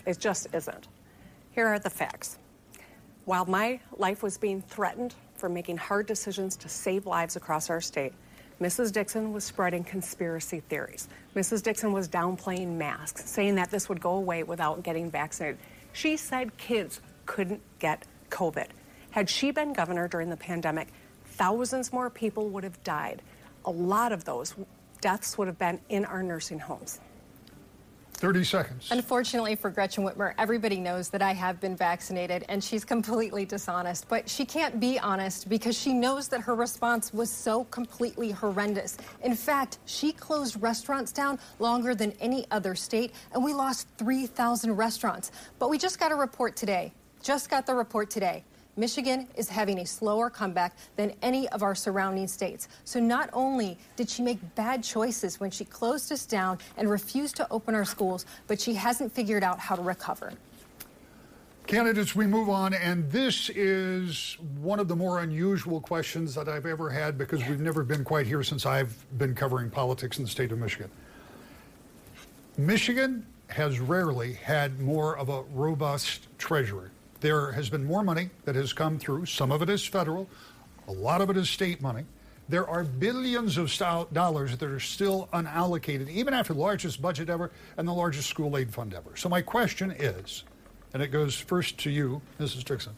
[0.08, 0.88] It just isn't.
[1.52, 2.40] Here are the facts.
[3.26, 7.82] While my life was being threatened for making hard decisions to save lives across our
[7.82, 8.14] state,
[8.62, 8.94] Mrs.
[8.94, 11.10] Dixon was spreading conspiracy theories.
[11.36, 11.62] Mrs.
[11.62, 15.60] Dixon was downplaying masks, saying that this would go away without getting vaccinated.
[15.92, 18.68] She said kids couldn't get COVID.
[19.12, 20.88] Had she been governor during the pandemic,
[21.26, 23.22] thousands more people would have died.
[23.66, 24.56] A lot of those
[25.02, 27.02] deaths would have been in our nursing homes.
[28.18, 28.88] 30 seconds.
[28.92, 34.10] Unfortunately for Gretchen Whitmer, everybody knows that I have been vaccinated and she's completely dishonest.
[34.10, 38.98] But she can't be honest because she knows that her response was so completely horrendous.
[39.24, 44.76] In fact, she closed restaurants down longer than any other state, and we lost 3,000
[44.76, 45.32] restaurants.
[45.60, 48.44] But we just got a report today, just got the report today.
[48.78, 52.68] Michigan is having a slower comeback than any of our surrounding states.
[52.86, 57.36] So not only did she make bad choices when she closed us down and refused
[57.38, 60.32] to open our schools, but she hasn't figured out how to recover.
[61.66, 66.66] Candidates, we move on, and this is one of the more unusual questions that I've
[66.66, 70.30] ever had because we've never been quite here since I've been covering politics in the
[70.30, 70.90] state of Michigan.
[72.58, 76.90] Michigan has rarely had more of a robust treasury.
[77.20, 79.26] There has been more money that has come through.
[79.26, 80.28] Some of it is federal,
[80.88, 82.06] a lot of it is state money.
[82.50, 83.76] There are billions of
[84.14, 88.56] dollars that are still unallocated, even after the largest budget ever and the largest school
[88.56, 89.18] aid fund ever.
[89.18, 90.44] So, my question is
[90.94, 92.64] and it goes first to you, Mrs.
[92.64, 92.94] Dixon.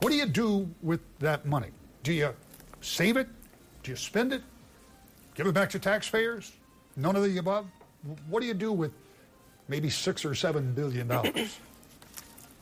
[0.00, 1.68] What do you do with that money?
[2.02, 2.34] Do you
[2.80, 3.28] save it?
[3.82, 4.42] Do you spend it?
[5.34, 6.52] Give it back to taxpayers?
[6.96, 7.66] None of the above?
[8.28, 8.92] What do you do with
[9.68, 11.58] maybe six or seven billion dollars?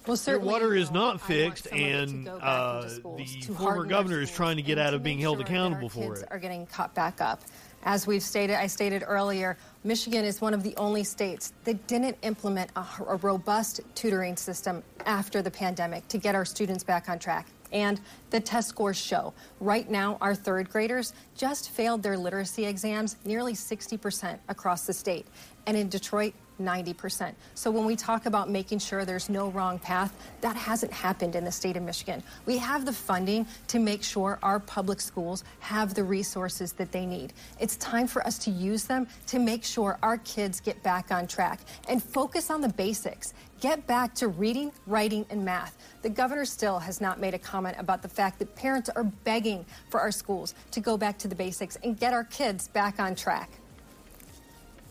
[0.06, 2.82] Well, Your water is not fixed, and uh,
[3.16, 3.24] the
[3.56, 6.24] former governor is trying to get out of being held accountable for it.
[6.30, 7.42] Are getting caught back up.
[7.84, 12.16] As we've stated, I stated earlier, Michigan is one of the only states that didn't
[12.22, 17.18] implement a, a, robust tutoring system after the pandemic to get our students back on
[17.18, 17.48] track.
[17.72, 23.16] And the test scores show right now our third graders just failed their literacy exams
[23.24, 25.26] nearly 60% across the state.
[25.66, 27.32] And in Detroit, 90%.
[27.54, 31.44] So when we talk about making sure there's no wrong path, that hasn't happened in
[31.44, 32.22] the state of Michigan.
[32.46, 37.06] We have the funding to make sure our public schools have the resources that they
[37.06, 37.32] need.
[37.60, 41.26] It's time for us to use them to make sure our kids get back on
[41.26, 43.34] track and focus on the basics.
[43.60, 45.78] Get back to reading, writing, and math.
[46.02, 49.64] The governor still has not made a comment about the fact that parents are begging
[49.88, 53.14] for our schools to go back to the basics and get our kids back on
[53.14, 53.48] track.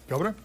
[0.07, 0.35] Governor?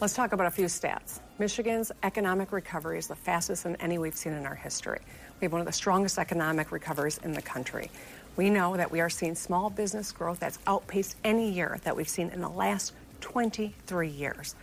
[0.00, 1.20] Let's talk about a few stats.
[1.38, 5.00] Michigan's economic recovery is the fastest than any we've seen in our history.
[5.38, 7.90] We have one of the strongest economic recoveries in the country.
[8.34, 12.08] We know that we are seeing small business growth that's outpaced any year that we've
[12.08, 14.54] seen in the last 23 years.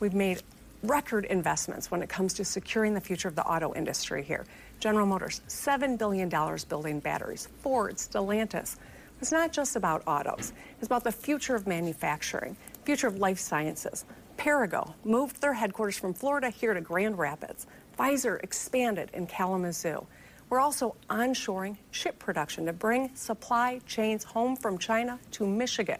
[0.00, 0.42] We've made
[0.82, 4.44] record investments when it comes to securing the future of the auto industry here.
[4.80, 6.28] General Motors, $7 billion
[6.68, 7.46] building batteries.
[7.60, 8.74] Ford, Stellantis.
[9.20, 10.52] It's not just about autos.
[10.78, 14.04] It's about the future of manufacturing, future of life sciences,
[14.40, 17.66] Perrigo moved their headquarters from Florida here to Grand Rapids.
[17.98, 20.06] Pfizer expanded in Kalamazoo.
[20.48, 25.98] We're also onshoring chip production to bring supply chains home from China to Michigan.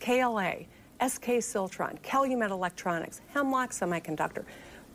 [0.00, 0.64] KLA,
[1.06, 4.44] SK Siltron, Calumet Electronics, Hemlock Semiconductor.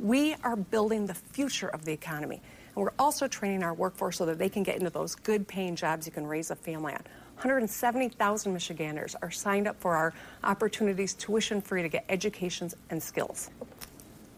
[0.02, 2.42] We are building the future of the economy.
[2.76, 5.78] And we're also training our workforce so that they can get into those good paying
[5.78, 7.04] jobs you can raise a family on.
[7.44, 10.14] 170,000 Michiganders are signed up for our
[10.46, 13.50] opportunities tuition free to get educations and skills.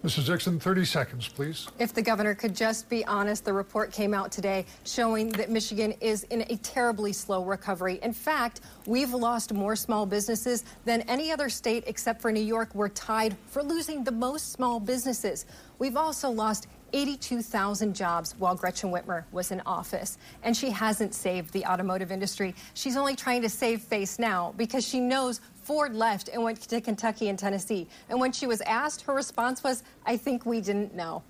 [0.04, 0.26] Mrs.
[0.26, 1.68] Dixon, 30 seconds, please.
[1.78, 5.94] If the governor could just be honest, the report came out today showing that Michigan
[6.02, 8.00] is in a terribly slow recovery.
[8.02, 12.74] In fact, we've lost more small businesses than any other state except for New York.
[12.74, 15.46] We're tied for losing the most small businesses.
[15.78, 20.18] We've also lost 82,000 jobs while Gretchen Whitmer was in office.
[20.44, 22.56] And she hasn't saved the automotive industry.
[22.74, 26.80] She's only trying to save face now because she knows Ford left and went to
[26.80, 27.88] Kentucky and Tennessee.
[28.10, 31.22] And when she was asked, her response was, I think we didn't know.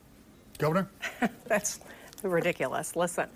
[0.60, 0.88] Governor?
[1.48, 1.80] That's
[2.22, 2.96] ridiculous.
[2.96, 3.28] Listen,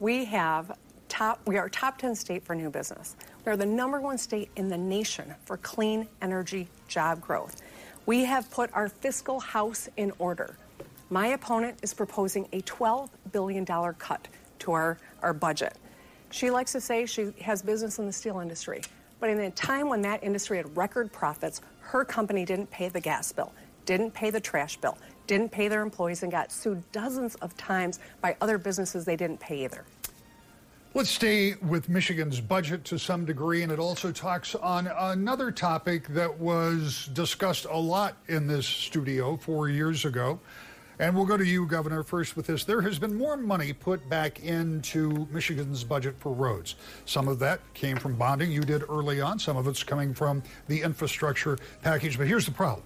[0.00, 0.78] we have
[1.10, 3.14] top, we are top 10 state for new business.
[3.44, 7.60] We are the number one state in the nation for clean energy job growth.
[8.06, 10.56] We have put our fiscal house in order.
[11.10, 14.26] My opponent is proposing a $12 billion cut
[14.60, 15.76] to our, our budget.
[16.30, 18.82] She likes to say she has business in the steel industry.
[19.20, 23.00] But in a time when that industry had record profits, her company didn't pay the
[23.00, 23.52] gas bill,
[23.86, 28.00] didn't pay the trash bill, didn't pay their employees, and got sued dozens of times
[28.20, 29.84] by other businesses they didn't pay either.
[30.94, 36.06] Let's stay with Michigan's budget to some degree, and it also talks on another topic
[36.08, 40.38] that was discussed a lot in this studio four years ago
[40.98, 42.64] and we'll go to you, Governor, first with this.
[42.64, 46.76] There has been more money put back into Michigan's budget for roads.
[47.04, 50.42] Some of that came from bonding you did early on, some of it's coming from
[50.68, 52.16] the infrastructure package.
[52.18, 52.84] But here's the problem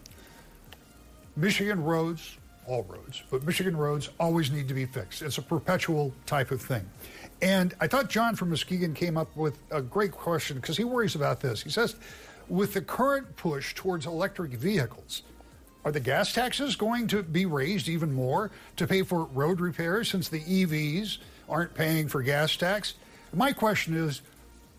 [1.36, 5.22] Michigan roads, all roads, but Michigan roads always need to be fixed.
[5.22, 6.88] It's a perpetual type of thing.
[7.40, 11.14] And I thought John from Muskegon came up with a great question because he worries
[11.14, 11.62] about this.
[11.62, 11.94] He says,
[12.48, 15.22] with the current push towards electric vehicles,
[15.84, 20.08] are the gas taxes going to be raised even more to pay for road repairs
[20.10, 22.94] since the EVs aren't paying for gas tax?
[23.32, 24.22] My question is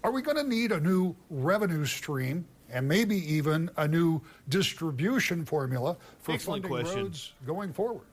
[0.04, 5.46] are we going to need a new revenue stream and maybe even a new distribution
[5.46, 7.04] formula for Excellent funding question.
[7.04, 8.06] roads going forward?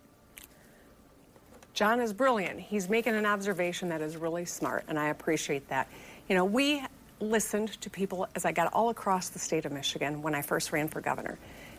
[1.74, 2.58] John is brilliant.
[2.58, 5.88] He's making an observation that is really smart, and I appreciate that.
[6.26, 6.82] You know, we
[7.20, 10.72] listened to people as I got all across the state of Michigan when I first
[10.72, 11.38] ran for governor.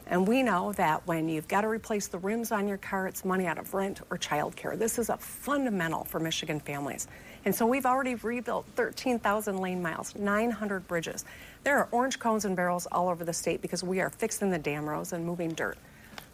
[0.09, 3.25] And we know that when you've got to replace the rims on your car, it's
[3.25, 4.77] money out of rent or childcare.
[4.77, 7.07] This is a fundamental for Michigan families.
[7.43, 11.25] And so we've already rebuilt 13,000 lane miles, 900 bridges.
[11.63, 14.57] There are orange cones and barrels all over the state because we are fixing the
[14.57, 15.77] damn roads and moving dirt.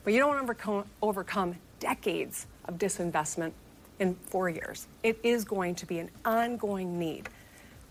[0.03, 3.53] But you don't overcome, overcome decades of disinvestment
[3.99, 4.87] in four years.
[5.01, 7.29] It is going to be an ongoing need.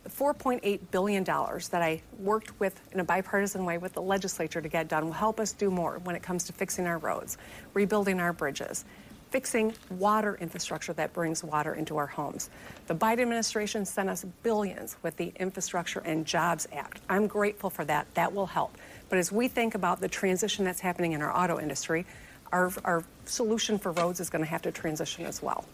[0.05, 4.69] The $4.8 billion that I worked with in a bipartisan way with the legislature to
[4.69, 7.39] get done will help us do more when it comes to fixing our roads,
[7.73, 8.85] rebuilding our bridges,
[9.31, 12.51] fixing water infrastructure that brings water into our homes.
[12.89, 17.01] The Biden administration sent us billions with the Infrastructure and Jobs Act.
[17.09, 18.07] I'm grateful for that.
[18.15, 18.77] That will help.
[19.09, 22.07] But as we think about the transition that's happening in our auto industry,
[22.53, 25.65] our, our solution for roads is going to have to transition as well.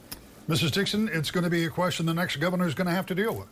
[0.49, 0.73] Mrs.
[0.73, 3.15] Dixon, it's going to be a question the next governor is going to have to
[3.15, 3.49] deal with.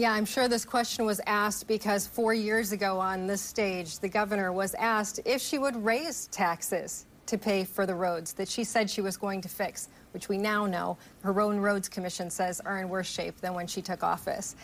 [0.00, 4.08] Yeah, I'm sure this question was asked because four years ago on this stage, the
[4.08, 8.64] governor was asked if she would raise taxes to pay for the roads that she
[8.64, 12.60] said she was going to fix, which we now know her own roads commission says
[12.60, 14.56] are in worse shape than when she took office.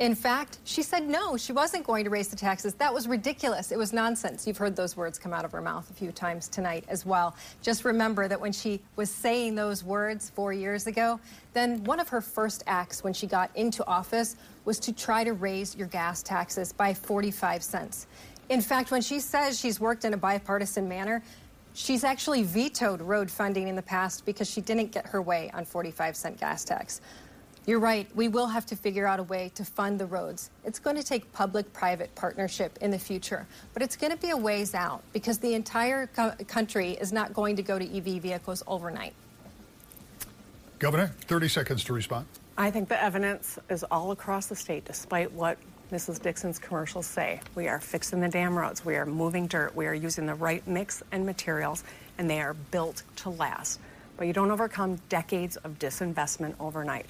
[0.00, 2.72] In fact, she said no, she wasn't going to raise the taxes.
[2.72, 3.70] That was ridiculous.
[3.70, 4.46] It was nonsense.
[4.46, 7.36] You've heard those words come out of her mouth a few times tonight as well.
[7.60, 11.20] Just remember that when she was saying those words four years ago,
[11.52, 15.34] then one of her first acts when she got into office was to try to
[15.34, 18.06] raise your gas taxes by 45 cents.
[18.48, 21.22] In fact, when she says she's worked in a bipartisan manner,
[21.74, 25.66] she's actually vetoed road funding in the past because she didn't get her way on
[25.66, 27.02] 45 cent gas tax.
[27.70, 28.08] You're right.
[28.16, 30.50] We will have to figure out a way to fund the roads.
[30.64, 34.30] It's going to take public private partnership in the future, but it's going to be
[34.30, 38.20] a ways out because the entire co- country is not going to go to EV
[38.20, 39.14] vehicles overnight.
[40.80, 42.26] Governor, 30 seconds to respond.
[42.58, 45.56] I think the evidence is all across the state, despite what
[45.92, 46.20] Mrs.
[46.20, 47.40] Dixon's commercials say.
[47.54, 50.66] We are fixing the damn roads, we are moving dirt, we are using the right
[50.66, 51.84] mix and materials,
[52.18, 53.78] and they are built to last.
[54.16, 57.06] But you don't overcome decades of disinvestment overnight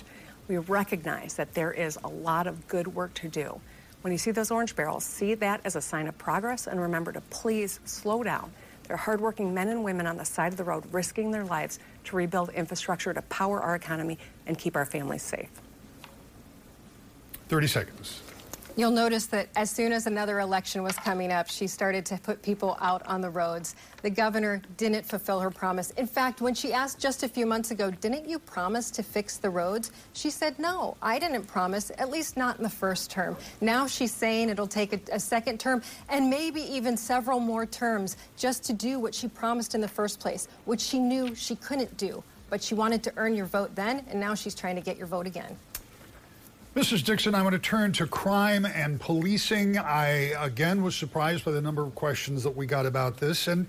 [0.51, 3.61] we recognize that there is a lot of good work to do.
[4.01, 7.13] When you see those orange barrels, see that as a sign of progress and remember
[7.13, 8.51] to please slow down.
[8.83, 11.79] There are hardworking men and women on the side of the road risking their lives
[12.07, 15.51] to rebuild infrastructure to power our economy and keep our families safe.
[17.49, 18.21] 30 seconds.
[18.77, 22.41] You'll notice that as soon as another election was coming up, she started to put
[22.41, 23.75] people out on the roads.
[24.03, 25.91] The governor didn't fulfill her promise.
[25.93, 29.37] In fact, when she asked just a few months ago, didn't you promise to fix
[29.37, 29.91] the roads?
[30.13, 33.37] She said, no, I didn't promise, at least not in the first term.
[33.61, 38.17] Now she's saying it'll take a, a second term and maybe even several more terms
[38.39, 41.97] just to do what she promised in the first place, which she knew she couldn't
[41.97, 42.23] do.
[42.49, 45.07] But she wanted to earn your vote then, and now she's trying to get your
[45.07, 45.57] vote again.
[46.77, 47.05] Mrs.
[47.05, 49.77] Dixon, I want to turn to crime and policing.
[49.77, 50.09] I
[50.41, 53.49] again was surprised by the number of questions that we got about this.
[53.49, 53.67] And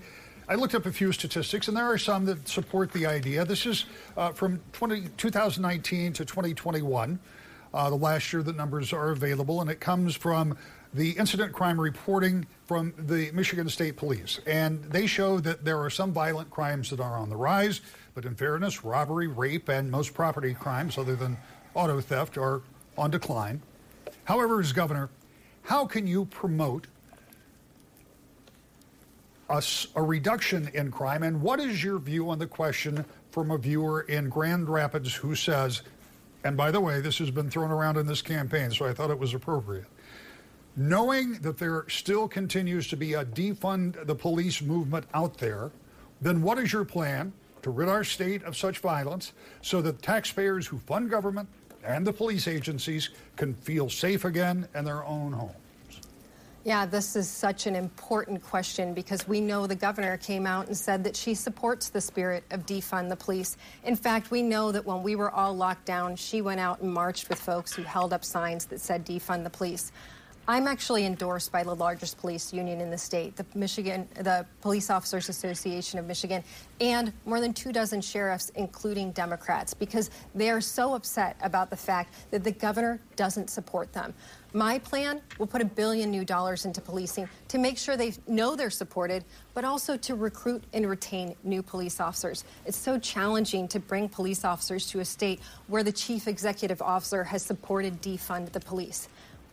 [0.48, 3.44] I looked up a few statistics, and there are some that support the idea.
[3.44, 3.86] This is
[4.16, 7.18] uh, from 20, 2019 to 2021,
[7.74, 10.56] uh, the last year that numbers are available, and it comes from
[10.94, 14.38] the incident crime reporting from the Michigan State Police.
[14.46, 17.80] And they show that there are some violent crimes that are on the rise,
[18.14, 21.36] but in fairness, robbery, rape, and most property crimes, other than
[21.74, 22.62] auto theft, are
[22.96, 23.62] on decline.
[24.24, 25.10] However, as governor,
[25.62, 26.86] how can you promote
[29.48, 29.62] a,
[29.96, 31.22] a, reduction in crime?
[31.22, 35.34] And what is your view on the question from a viewer in Grand Rapids who
[35.34, 35.82] says,
[36.44, 39.10] and by the way, this has been thrown around in this campaign, so I thought
[39.10, 39.86] it was appropriate.
[40.76, 45.70] Knowing that there still continues to be a defund the police movement out there,
[46.20, 50.66] then what is your plan to rid our state of such violence so that taxpayers
[50.66, 51.48] who fund government
[51.84, 55.56] and the police agencies can feel safe again in their own homes?
[56.64, 60.76] Yeah, this is such an important question because we know the governor came out and
[60.76, 63.56] said that she supports the spirit of defund the police.
[63.82, 66.92] In fact, we know that when we were all locked down, she went out and
[66.92, 69.90] marched with folks who held up signs that said defund the police.
[70.48, 74.90] I'm actually endorsed by the largest police union in the state, the Michigan, the Police
[74.90, 76.42] Officers Association of Michigan,
[76.80, 81.76] and more than two dozen sheriffs, including Democrats, because they are so upset about the
[81.76, 84.12] fact that the governor doesn't support them.
[84.52, 88.56] My plan will put a billion new dollars into policing to make sure they know
[88.56, 92.44] they're supported, but also to recruit and retain new police officers.
[92.66, 97.22] It's so challenging to bring police officers to a state where the chief executive officer
[97.24, 99.08] has supported defund the police.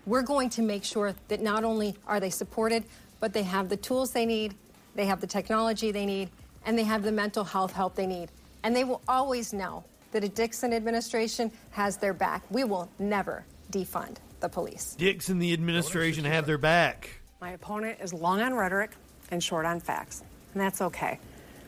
[0.09, 2.83] We're going to make sure that not only are they supported,
[3.19, 4.55] but they have the tools they need,
[4.95, 6.31] they have the technology they need,
[6.65, 8.29] and they have the mental health help they need.
[8.63, 12.41] And they will always know that a Dixon administration has their back.
[12.49, 14.95] We will never defund the police.
[14.97, 17.11] Dixon, the administration have their back.
[17.39, 18.93] My opponent is long on rhetoric,
[19.29, 20.23] and short on facts,
[20.55, 21.19] and that's okay.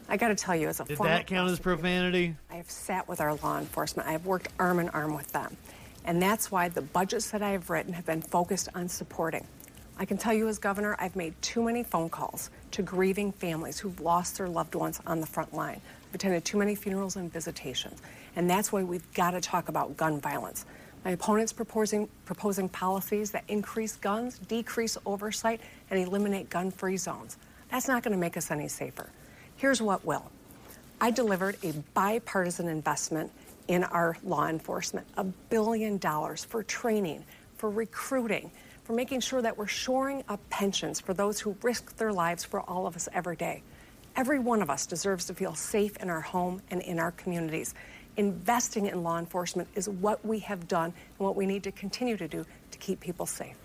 [0.10, 2.36] I got to tell you, as a Did former that count as profanity?
[2.50, 4.10] I have sat with our law enforcement.
[4.10, 5.56] I have worked arm in arm with them.
[6.06, 9.46] And that's why the budgets that I have written have been focused on supporting.
[9.98, 13.80] I can tell you, as governor, I've made too many phone calls to grieving families
[13.80, 15.80] who've lost their loved ones on the front line.
[16.10, 18.02] I've attended too many funerals and visitations.
[18.36, 20.66] And that's why we've got to talk about gun violence.
[21.06, 27.38] My opponent's proposing, proposing policies that increase guns, decrease oversight, and eliminate gun free zones.
[27.70, 29.10] That's not going to make us any safer.
[29.56, 30.32] Here's what will
[31.00, 33.32] I delivered a bipartisan investment
[33.72, 37.24] in our law enforcement a billion dollars for training,
[37.56, 38.52] for recruiting,
[38.84, 42.60] for making sure that we're shoring up pensions for those who risk their lives for
[42.62, 43.64] all of us every day.
[44.18, 47.74] Every one of us deserves to feel safe in our home and in our communities.
[48.18, 52.18] Investing in law enforcement is what we have done and what we need to continue
[52.18, 53.56] to do to keep people safe.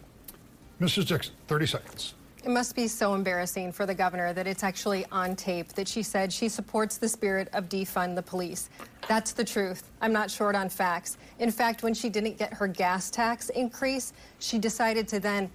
[0.80, 1.08] Mrs.
[1.08, 2.14] Dixon, 30 seconds.
[2.46, 6.04] It must be so embarrassing for the governor that it's actually on tape that she
[6.04, 8.70] said she supports the spirit of defund the police.
[9.08, 9.90] That's the truth.
[10.00, 11.18] I'm not short on facts.
[11.40, 15.50] In fact, when she didn't get her gas tax increase, she decided to then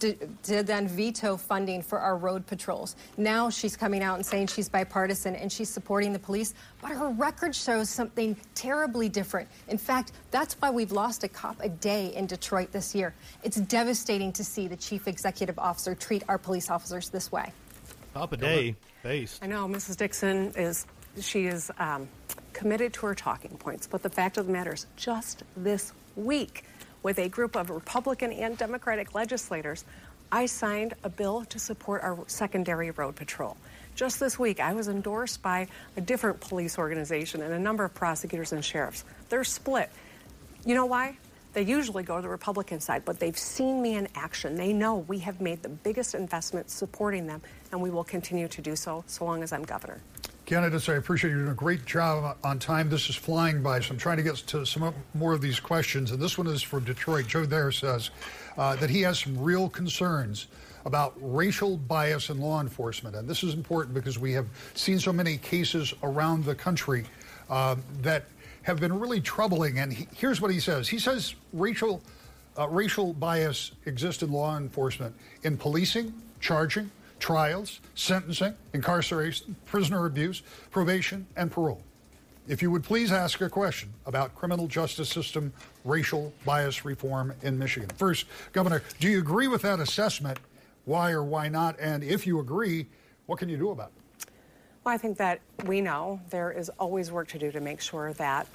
[0.00, 2.96] to, then veto funding for our road patrols.
[3.16, 7.10] Now she's coming out and saying she's bipartisan and she's supporting the police, but her
[7.10, 9.48] record shows something terribly different.
[9.68, 13.14] In fact, that's why we've lost a cop a day in Detroit this year.
[13.42, 17.52] It's devastating to see the chief executive officer treat our police officers this way.
[18.14, 19.38] Cop a day, face.
[19.42, 19.96] I know Mrs.
[19.96, 20.86] Dixon is
[21.20, 22.08] she is um,
[22.52, 26.64] committed to her talking points, but the fact of the matter is, just this week
[27.02, 29.84] with a group of Republican and Democratic legislators,
[30.30, 33.56] I signed a bill to support our secondary road patrol.
[33.94, 37.94] Just this week, I was endorsed by a different police organization and a number of
[37.94, 39.04] prosecutors and sheriffs.
[39.28, 39.90] They're split.
[40.64, 41.16] You know why?
[41.54, 44.54] They usually go to the Republican side, but they've seen me in action.
[44.54, 47.40] They know we have made the biggest investment supporting them,
[47.72, 50.00] and we will continue to do so so long as I'm governor.
[50.48, 52.88] Candidates, I appreciate you doing a great job on time.
[52.88, 56.10] This is flying by, so I'm trying to get to some more of these questions.
[56.10, 57.26] And this one is from Detroit.
[57.26, 58.08] Joe there says
[58.56, 60.46] uh, that he has some real concerns
[60.86, 63.14] about racial bias in law enforcement.
[63.14, 67.04] And this is important because we have seen so many cases around the country
[67.50, 68.24] uh, that
[68.62, 69.80] have been really troubling.
[69.80, 72.00] And he, here's what he says He says racial,
[72.58, 80.42] uh, racial bias exists in law enforcement in policing, charging, trials, sentencing, incarceration, prisoner abuse,
[80.70, 81.82] probation, and parole.
[82.46, 85.52] If you would please ask a question about criminal justice system
[85.84, 87.90] racial bias reform in Michigan.
[87.96, 90.38] First, Governor, do you agree with that assessment?
[90.86, 91.78] Why or why not?
[91.78, 92.86] And if you agree,
[93.26, 94.30] what can you do about it?
[94.84, 98.14] Well, I think that we know there is always work to do to make sure
[98.14, 98.46] that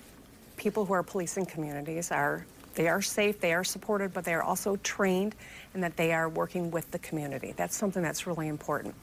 [0.58, 4.44] people who are policing communities are they are safe, they are supported, but they are
[4.44, 5.36] also trained
[5.74, 7.54] and that they are working with the community.
[7.56, 8.96] That's something that's really important.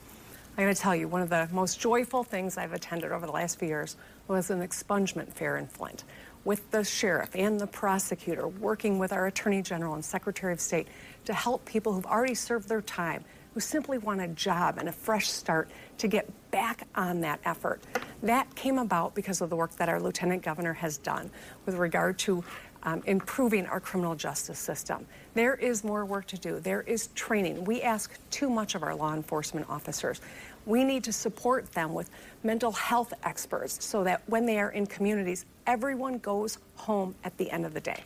[0.57, 3.31] I got to tell you, one of the most joyful things I've attended over the
[3.31, 3.95] last few years
[4.27, 6.03] was an expungement fair in Flint
[6.43, 10.87] with the sheriff and the prosecutor working with our attorney general and secretary of state
[11.25, 14.91] to help people who've already served their time who simply want a job and a
[14.91, 17.81] fresh start to get back on that effort.
[18.23, 21.29] That came about because of the work that our lieutenant governor has done
[21.65, 22.43] with regard to
[22.83, 25.05] um, improving our criminal justice system.
[25.33, 26.59] There is more work to do.
[26.59, 27.63] There is training.
[27.65, 30.21] We ask too much of our law enforcement officers.
[30.65, 32.09] We need to support them with
[32.43, 37.49] mental health experts so that when they are in communities, everyone goes home at the
[37.51, 38.03] end of the day.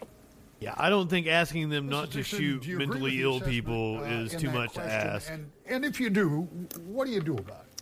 [0.59, 4.49] Yeah, I don't think asking them not to shoot mentally ill people uh, is too
[4.51, 4.89] much question?
[4.89, 5.31] to ask.
[5.31, 6.41] And, and if you do,
[6.85, 7.75] what do you do about it?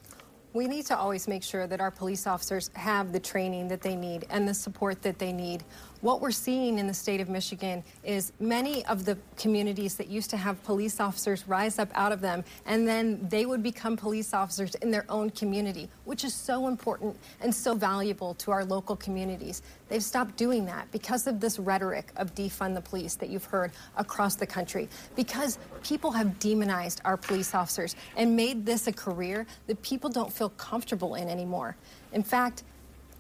[0.53, 3.95] We need to always make sure that our police officers have the training that they
[3.95, 5.63] need and the support that they need.
[6.03, 10.29] What we're seeing in the state of Michigan is many of the communities that used
[10.31, 14.33] to have police officers rise up out of them, and then they would become police
[14.33, 18.97] officers in their own community, which is so important and so valuable to our local
[18.97, 19.61] communities.
[19.87, 23.71] They've stopped doing that because of this rhetoric of defund the police that you've heard
[23.95, 29.47] across the country, because people have demonized our police officers and made this a career
[29.67, 31.77] that people don't feel comfortable in anymore.
[32.11, 32.63] In fact,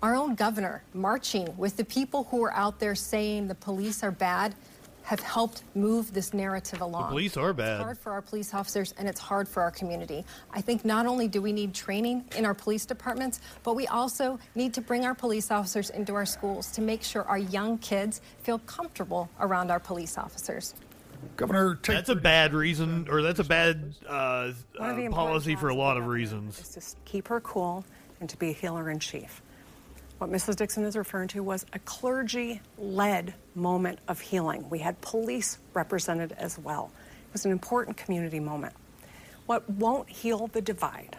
[0.03, 4.11] our own governor marching with the people who are out there saying the police are
[4.11, 4.53] bad
[5.03, 7.03] have helped move this narrative along.
[7.03, 7.75] The police are bad.
[7.75, 10.23] It's hard for our police officers and it's hard for our community.
[10.51, 14.39] I think not only do we need training in our police departments, but we also
[14.55, 18.21] need to bring our police officers into our schools to make sure our young kids
[18.43, 20.73] feel comfortable around our police officers.
[21.37, 25.95] Governor, that's a bad reason, or that's a bad uh, uh, policy for a lot
[25.95, 26.59] of reasons.
[26.59, 27.85] Is to keep her cool
[28.19, 29.41] and to be a healer in chief.
[30.23, 30.55] What Mrs.
[30.55, 34.65] Dixon is referring to was a clergy led moment of healing.
[34.69, 36.91] We had police represented as well.
[37.27, 38.73] It was an important community moment.
[39.47, 41.17] What won't heal the divide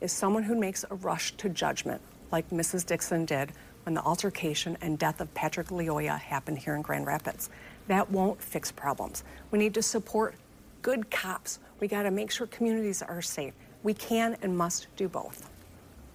[0.00, 2.00] is someone who makes a rush to judgment,
[2.30, 2.86] like Mrs.
[2.86, 3.50] Dixon did
[3.82, 7.50] when the altercation and death of Patrick Lyoya happened here in Grand Rapids.
[7.88, 9.24] That won't fix problems.
[9.50, 10.36] We need to support
[10.80, 11.58] good cops.
[11.80, 13.52] We got to make sure communities are safe.
[13.82, 15.50] We can and must do both.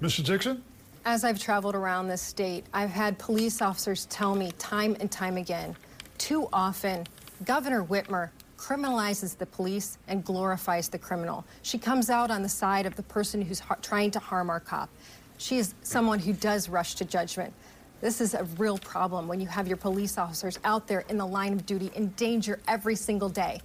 [0.01, 0.23] Mrs.
[0.23, 0.63] Dixon?
[1.05, 5.37] As I've traveled around this state, I've had police officers tell me time and time
[5.37, 5.75] again
[6.19, 7.07] too often,
[7.45, 11.43] Governor Whitmer criminalizes the police and glorifies the criminal.
[11.63, 14.89] She comes out on the side of the person who's trying to harm our cop.
[15.39, 17.53] She is someone who does rush to judgment.
[18.01, 21.25] This is a real problem when you have your police officers out there in the
[21.25, 23.61] line of duty in danger every single day.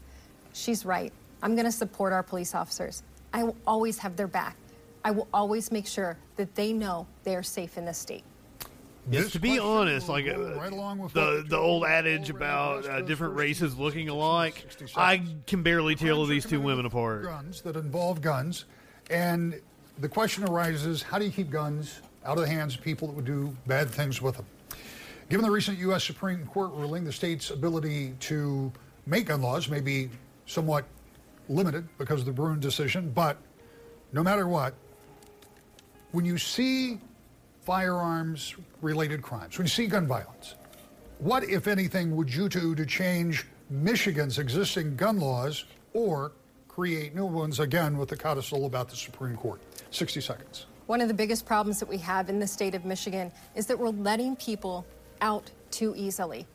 [0.53, 1.13] She's right.
[1.43, 3.03] I'm going to support our police officers.
[3.33, 4.57] I will always have their back.
[5.05, 8.25] I will always make sure that they know they are safe in this state.
[9.11, 10.73] Yes, to be honest, like uh, right
[11.13, 16.47] the the old adage about uh, different races looking alike, I can barely tell these
[16.47, 17.25] two women apart.
[17.25, 18.65] Guns that involve guns,
[19.11, 19.61] and
[19.99, 23.15] the question arises: How do you keep guns out of the hands of people that
[23.15, 24.47] would do bad things with them?
[25.29, 26.03] Given the recent U.S.
[26.03, 28.73] Supreme Court ruling, the state's ability to
[29.05, 30.09] make gun laws may be
[30.47, 30.87] somewhat
[31.51, 33.11] limited because of the Bruen decision.
[33.11, 33.37] But
[34.13, 34.75] no matter what,
[36.15, 37.01] when you see
[37.65, 40.55] firearms related crimes, when you see gun violence,
[41.19, 46.31] what, if anything, would you do to change Michigan's existing gun laws or
[46.69, 49.61] create new ones again with the codicil about the Supreme Court?
[49.91, 50.67] 60 seconds.
[50.87, 53.77] One of the biggest problems that we have in the state of Michigan is that
[53.77, 54.87] we're letting people
[55.21, 56.47] out too easily.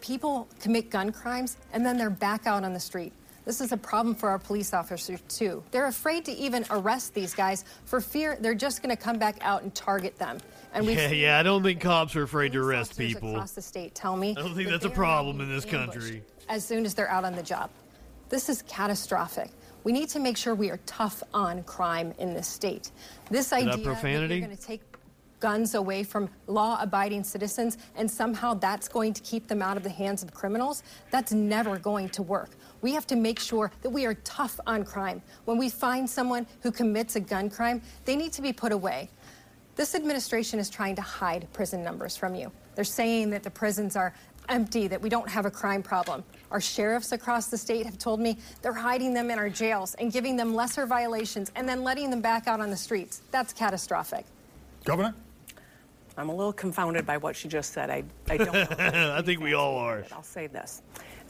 [0.00, 3.12] People commit gun crimes and then they're back out on the street.
[3.44, 5.62] This is a problem for our police officers, too.
[5.70, 9.36] They're afraid to even arrest these guys for fear they're just going to come back
[9.42, 10.38] out and target them.
[10.72, 13.62] And we yeah, yeah, I don't think cops are afraid to arrest people across the
[13.62, 13.94] state.
[13.94, 16.22] Tell me, I don't think that that's a problem in this country.
[16.48, 17.70] As soon as they're out on the job,
[18.28, 19.50] this is catastrophic.
[19.84, 22.90] We need to make sure we are tough on crime in this state.
[23.30, 24.26] This idea that, profanity?
[24.28, 24.80] that you're going to take
[25.40, 29.82] guns away from law abiding citizens and somehow that's going to keep them out of
[29.82, 32.48] the hands of criminals, that's never going to work.
[32.84, 35.22] We have to make sure that we are tough on crime.
[35.46, 39.08] When we find someone who commits a gun crime, they need to be put away.
[39.74, 42.52] This administration is trying to hide prison numbers from you.
[42.74, 44.12] They're saying that the prisons are
[44.50, 46.24] empty, that we don't have a crime problem.
[46.50, 50.12] Our sheriffs across the state have told me they're hiding them in our jails and
[50.12, 53.22] giving them lesser violations and then letting them back out on the streets.
[53.30, 54.26] That's catastrophic.
[54.84, 55.14] Governor?
[56.18, 57.88] I'm a little confounded by what she just said.
[57.88, 59.14] I, I don't know.
[59.18, 60.04] I think we all are.
[60.12, 60.82] I'll say this.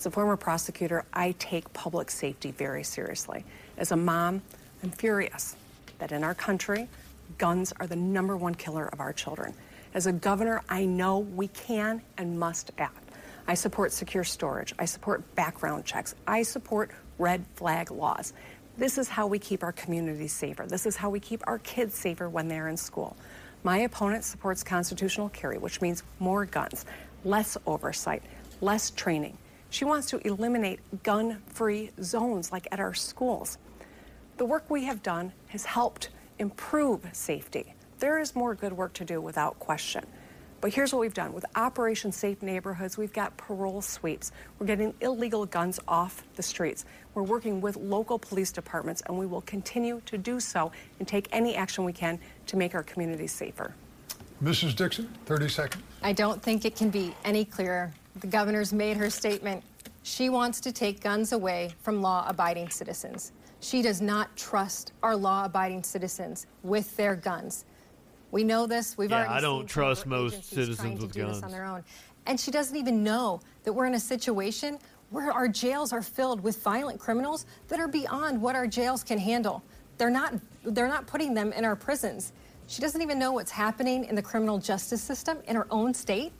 [0.04, 3.42] As a former prosecutor, I take public safety very seriously.
[3.78, 4.42] As a mom,
[4.82, 5.56] I'm furious
[5.98, 6.90] that in our country,
[7.38, 9.54] guns are the number one killer of our children.
[9.94, 13.12] As a governor, I know we can and must act.
[13.48, 14.74] I support secure storage.
[14.78, 16.14] I support background checks.
[16.26, 18.34] I support red flag laws.
[18.76, 20.66] This is how we keep our communities safer.
[20.66, 23.16] This is how we keep our kids safer when they're in school.
[23.62, 26.84] My opponent supports constitutional carry, which means more guns,
[27.24, 28.22] less oversight,
[28.60, 29.38] less training,
[29.74, 33.58] she wants to eliminate gun free zones like at our schools.
[34.36, 37.74] The work we have done has helped improve safety.
[37.98, 40.06] There is more good work to do without question.
[40.60, 44.30] But here's what we've done with Operation Safe Neighborhoods, we've got parole sweeps.
[44.60, 46.84] We're getting illegal guns off the streets.
[47.14, 50.70] We're working with local police departments, and we will continue to do so
[51.00, 53.74] and take any action we can to make our communities safer.
[54.40, 54.76] Mrs.
[54.76, 55.82] Dixon, 30 seconds.
[56.00, 59.62] I don't think it can be any clearer the governor's made her statement.
[60.02, 63.32] She wants to take guns away from law abiding citizens.
[63.60, 67.64] She does not trust our law abiding citizens with their guns.
[68.30, 68.98] We know this.
[68.98, 71.84] We've yeah, already I don't trust most citizens with guns on their own.
[72.26, 74.78] And she doesn't even know that we're in a situation
[75.10, 79.18] where our jails are filled with violent criminals that are beyond what our jails can
[79.18, 79.62] handle.
[79.98, 80.34] They're not
[80.64, 82.32] they're not putting them in our prisons.
[82.66, 86.32] She doesn't even know what's happening in the criminal justice system in her own state.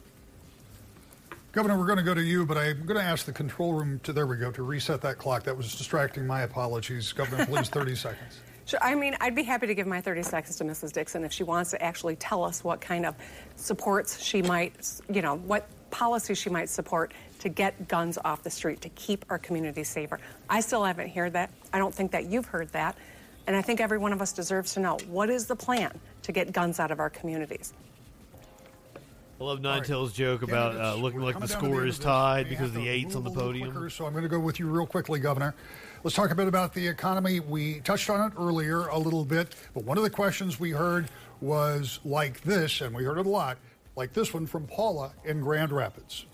[1.54, 4.00] Governor, we're going to go to you, but I'm going to ask the control room
[4.00, 5.44] to, there we go, to reset that clock.
[5.44, 6.26] That was distracting.
[6.26, 7.12] My apologies.
[7.12, 8.40] Governor, please, 30 seconds.
[8.66, 8.80] Sure.
[8.82, 10.92] I mean, I'd be happy to give my 30 seconds to Mrs.
[10.92, 13.14] Dixon if she wants to actually tell us what kind of
[13.54, 18.50] supports she might, you know, what policies she might support to get guns off the
[18.50, 20.18] street, to keep our communities safer.
[20.50, 21.50] I still haven't heard that.
[21.72, 22.96] I don't think that you've heard that.
[23.46, 26.32] And I think every one of us deserves to know what is the plan to
[26.32, 27.74] get guns out of our communities.
[29.40, 32.86] I love Nine Tails' joke about uh, looking like the score is tied because the
[32.86, 33.72] eight's on the podium.
[33.72, 35.54] Quicker, so I'm going to go with you real quickly, Governor.
[36.04, 37.40] Let's talk a bit about the economy.
[37.40, 41.08] We touched on it earlier a little bit, but one of the questions we heard
[41.40, 43.58] was like this, and we heard it a lot,
[43.96, 46.26] like this one from Paula in Grand Rapids.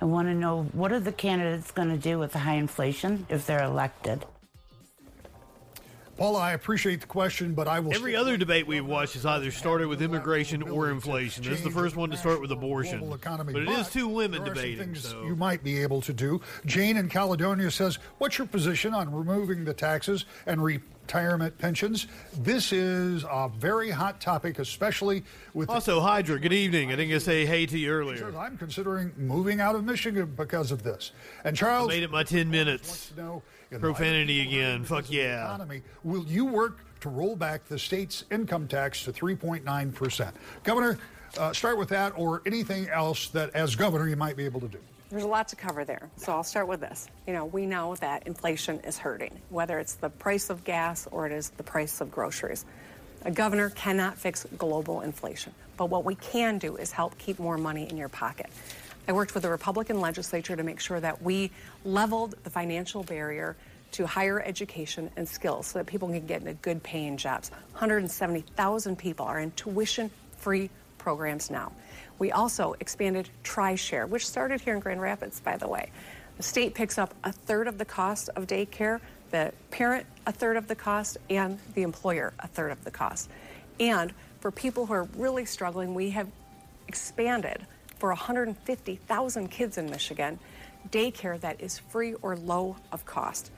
[0.00, 3.26] I want to know what are the candidates going to do with the high inflation
[3.30, 4.26] if they're elected?
[6.18, 7.94] Paula, I appreciate the question, but I will.
[7.94, 11.44] Every other debate we've watched has either started with immigration or inflation.
[11.44, 13.08] This is the first one to start with abortion.
[13.08, 14.96] But it is two women debating.
[14.96, 15.22] So.
[15.22, 16.40] You might be able to do.
[16.66, 22.08] Jane in Caledonia says, What's your position on removing the taxes and retirement pensions?
[22.36, 25.22] This is a very hot topic, especially
[25.54, 25.70] with.
[25.70, 26.88] Also, Hydra, good evening.
[26.88, 28.36] I didn't get to say hey to you earlier.
[28.36, 31.12] I'm considering moving out of Michigan because of this.
[31.44, 31.88] And Charles.
[31.90, 33.12] I made it my 10 minutes.
[33.76, 34.84] Profanity again.
[34.84, 35.44] Fuck yeah.
[35.44, 40.32] Economy, will you work to roll back the state's income tax to 3.9%?
[40.64, 40.98] Governor,
[41.36, 44.68] uh, start with that or anything else that, as governor, you might be able to
[44.68, 44.78] do.
[45.10, 46.10] There's a lot to cover there.
[46.16, 47.08] So I'll start with this.
[47.26, 51.26] You know, we know that inflation is hurting, whether it's the price of gas or
[51.26, 52.64] it is the price of groceries.
[53.22, 57.58] A governor cannot fix global inflation, but what we can do is help keep more
[57.58, 58.48] money in your pocket.
[59.08, 61.50] I worked with the Republican legislature to make sure that we
[61.82, 63.56] leveled the financial barrier
[63.92, 67.50] to higher education and skills so that people can get into good paying jobs.
[67.72, 71.72] 170,000 people are in tuition free programs now.
[72.18, 75.90] We also expanded TriShare, which started here in Grand Rapids, by the way.
[76.36, 79.00] The state picks up a third of the cost of daycare,
[79.30, 83.30] the parent a third of the cost, and the employer a third of the cost.
[83.80, 86.28] And for people who are really struggling, we have
[86.88, 87.66] expanded
[87.98, 90.38] for 150,000 kids in Michigan
[90.90, 93.50] daycare that is free or low of cost.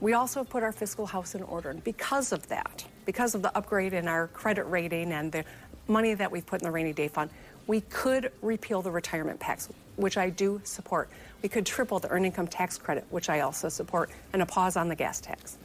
[0.00, 1.70] We also put our fiscal house in order.
[1.70, 5.44] And because of that, because of the upgrade in our credit rating and the
[5.88, 7.30] money that we've put in the rainy day fund,
[7.66, 11.10] we could repeal the retirement tax, which I do support.
[11.42, 14.76] We could triple the earned income tax credit, which I also support, and a pause
[14.76, 15.58] on the gas tax.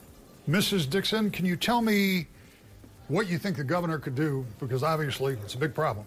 [0.49, 0.89] Mrs.
[0.89, 2.27] Dixon, can you tell me
[3.07, 4.45] what you think the governor could do?
[4.59, 6.05] Because obviously it's a big problem.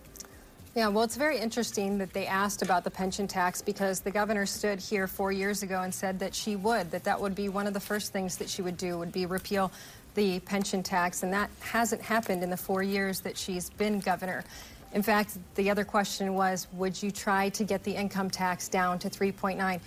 [0.79, 4.47] Yeah, well, it's very interesting that they asked about the pension tax because the governor
[4.47, 7.67] stood here four years ago and said that she would, that that would be one
[7.67, 9.73] of the first things that she would do, would be repeal
[10.15, 14.45] the pension tax, and that hasn't happened in the four years that she's been governor.
[14.93, 19.01] In fact, the other question was, would you try to get the income tax down
[19.01, 19.81] to 3.9?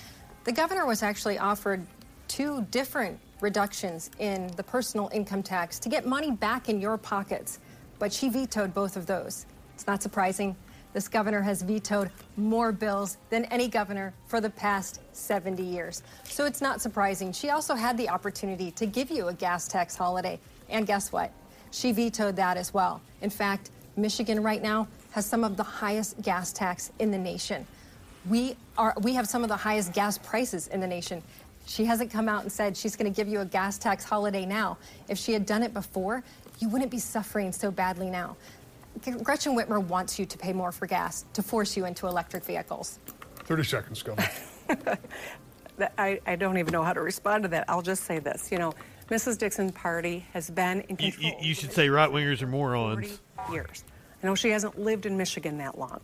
[0.43, 1.87] The governor was actually offered
[2.27, 7.59] two different reductions in the personal income tax to get money back in your pockets,
[7.97, 9.45] but she vetoed both of those.
[9.73, 10.57] It's not surprising.
[10.93, 16.03] This governor has vetoed more bills than any governor for the past 70 years.
[16.23, 17.31] So it's not surprising.
[17.31, 20.39] She also had the opportunity to give you a gas tax holiday.
[20.69, 21.31] And guess what?
[21.71, 23.01] She vetoed that as well.
[23.21, 27.65] In fact, Michigan right now has some of the highest gas tax in the nation.
[28.29, 31.23] We are we have some of the highest gas prices in the nation.
[31.65, 34.45] She hasn't come out and said she's going to give you a gas tax holiday
[34.45, 34.77] now.
[35.07, 36.23] If she had done it before,
[36.59, 38.35] you wouldn't be suffering so badly now.
[39.23, 42.99] Gretchen Whitmer wants you to pay more for gas to force you into electric vehicles.
[43.45, 44.15] 30 seconds, go.
[45.97, 47.65] I, I, don't even know how to respond to that.
[47.67, 48.51] I'll just say this.
[48.51, 48.73] You know,
[49.09, 49.37] Mrs.
[49.37, 51.25] Dixon's party has been in control.
[51.25, 53.19] You, you, you should say right wingers are morons.
[53.37, 53.83] 40 years.
[54.21, 56.01] I know she hasn't lived in Michigan that long,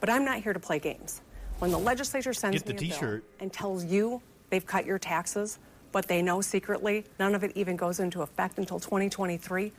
[0.00, 1.22] but I'm not here to play games.
[1.58, 3.22] When the legislature sends Get the me a t-shirt.
[3.22, 5.58] bill and tells you they've cut your taxes,
[5.92, 9.72] but they know secretly none of it even goes into effect until 2023,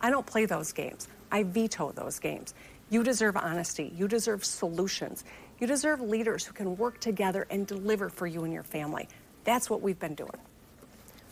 [0.00, 1.08] I don't play those games.
[1.30, 2.54] I veto those games.
[2.90, 3.92] You deserve honesty.
[3.96, 5.24] You deserve solutions.
[5.60, 9.08] You deserve leaders who can work together and deliver for you and your family.
[9.44, 10.38] That's what we've been doing.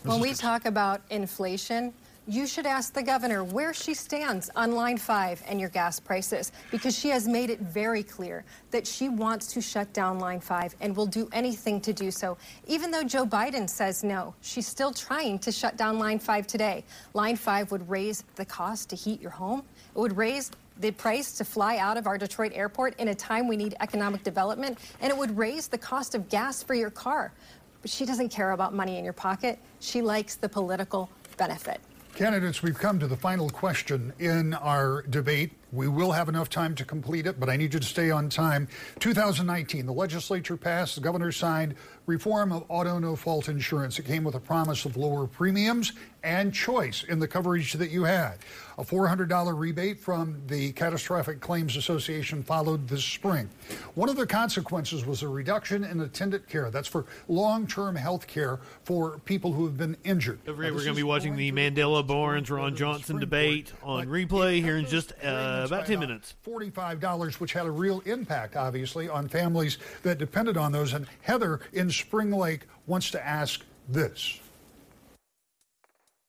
[0.03, 1.93] When we talk about inflation,
[2.29, 6.51] you should ask the governor where she stands on line five and your gas prices
[6.69, 10.75] because she has made it very clear that she wants to shut down line five
[10.79, 12.37] and will do anything to do so.
[12.67, 16.83] Even though Joe Biden says no, she's still trying to shut down line five today.
[17.15, 19.63] Line five would raise the cost to heat your home,
[19.95, 23.47] it would raise the price to fly out of our Detroit airport in a time
[23.47, 27.33] we need economic development, and it would raise the cost of gas for your car.
[27.81, 29.59] But she doesn't care about money in your pocket.
[29.79, 31.81] She likes the political benefit.
[32.15, 35.51] Candidates, we've come to the final question in our debate.
[35.71, 38.29] We will have enough time to complete it, but I need you to stay on
[38.29, 38.67] time.
[38.99, 41.75] 2019, the legislature passed, the governor signed
[42.07, 43.99] reform of auto no fault insurance.
[43.99, 45.93] It came with a promise of lower premiums
[46.23, 48.39] and choice in the coverage that you had.
[48.77, 53.49] A $400 rebate from the Catastrophic Claims Association followed this spring.
[53.93, 56.71] One of the consequences was a reduction in attendant care.
[56.71, 60.43] That's for long term health care for people who have been injured.
[60.45, 64.61] Don't forget, we're going to be watching the Mandela Barnes Ron Johnson debate on replay
[64.61, 66.35] here in just uh, Uh, about 10 minutes.
[66.45, 70.93] $45, which had a real impact, obviously, on families that depended on those.
[70.93, 74.39] And Heather in Spring Lake wants to ask this.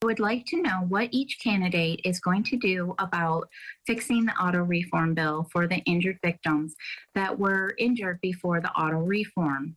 [0.03, 3.51] I would like to know what each candidate is going to do about
[3.87, 6.75] fixing the auto reform bill for the injured victims
[7.15, 9.75] that were injured before the auto reform.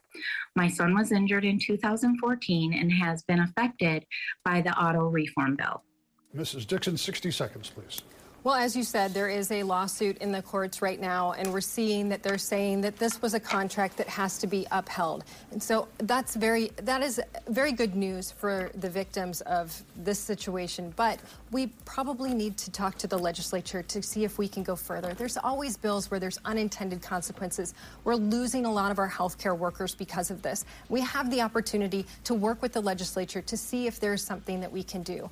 [0.55, 4.05] My son was injured in 2014 and has been affected
[4.45, 5.83] by the auto reform bill.
[6.33, 6.65] Mrs.
[6.65, 8.01] Dixon, 60 seconds, please.
[8.43, 11.61] Well, as you said, there is a lawsuit in the courts right now, and we're
[11.61, 15.23] seeing that they're saying that this was a contract that has to be upheld.
[15.51, 20.91] And so that's very that is very good news for the victims of this situation.
[20.97, 21.21] But
[21.51, 25.13] we probably need to talk to the legislature to see if we can go further.
[25.13, 27.73] There's always bills where there's unintended consequences.
[28.03, 30.65] We're losing a lot of our healthcare workers because of this.
[30.89, 34.71] We have the opportunity to work with the legislature to see if there's something that
[34.73, 35.29] we can do.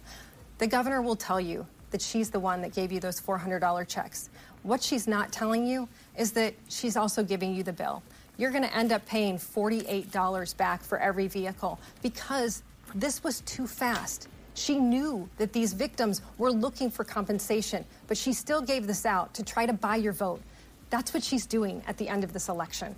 [0.60, 4.30] The governor will tell you that she's the one that gave you those $400 checks.
[4.64, 5.88] What she's not telling you
[6.18, 8.02] is that she's also giving you the bill.
[8.38, 12.64] You're going to end up paying $48 back for every vehicle because
[12.96, 14.28] this was too fast.
[14.54, 19.34] She knew that these victims were looking for compensation, but she still gave this out
[19.36, 20.42] to try to buy your vote.
[20.90, 22.96] That's what she's doing at the end of this election.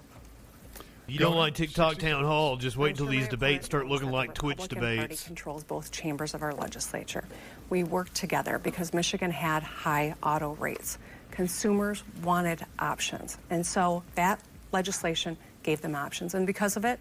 [1.05, 2.55] You don't like TikTok town hall?
[2.55, 5.23] Just wait until these debates start looking like Twitch Republican Party debates.
[5.23, 7.25] controls both chambers of our legislature.
[7.73, 10.99] We worked together because Michigan had high auto rates.
[11.31, 13.39] Consumers wanted options.
[13.49, 14.39] And so that
[14.71, 16.35] legislation gave them options.
[16.35, 16.99] And because of it,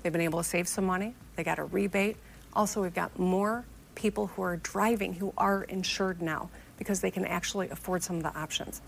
[0.00, 1.16] they've been able to save some money.
[1.34, 2.18] They got a rebate.
[2.52, 3.64] Also, we've got more
[3.96, 8.22] people who are driving who are insured now because they can actually afford some of
[8.22, 8.80] the options.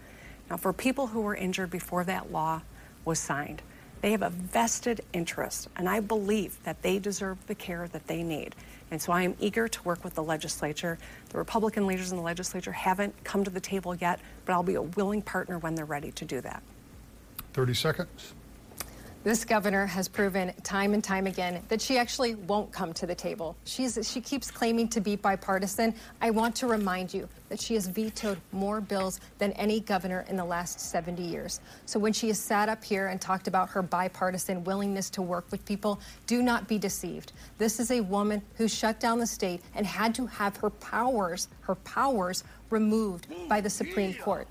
[0.49, 2.63] Now, for people who were injured before that law
[3.05, 3.61] was signed,
[4.03, 8.23] they have a vested interest, and I believe that they deserve the care that they
[8.23, 8.55] need.
[8.91, 10.99] And so I am eager to work with the legislature.
[11.31, 14.75] The Republican leaders in the legislature haven't come to the table yet, but I'll be
[14.75, 16.63] a willing partner when they're ready to do that.
[17.55, 18.35] 30 seconds.
[19.25, 23.15] This governor has proven time and time again that she actually won't come to the
[23.15, 23.57] table.
[23.65, 25.95] She's, she keeps claiming to be bipartisan.
[26.21, 30.37] I want to remind you that she has vetoed more bills than any governor in
[30.37, 31.63] the last 70 years.
[31.87, 35.51] So when she has sat up here and talked about her bipartisan willingness to work
[35.51, 37.33] with people, do not be deceived.
[37.57, 41.49] This is a woman who shut down the state and had to have her powers,
[41.63, 44.47] her powers removed by the Supreme Court.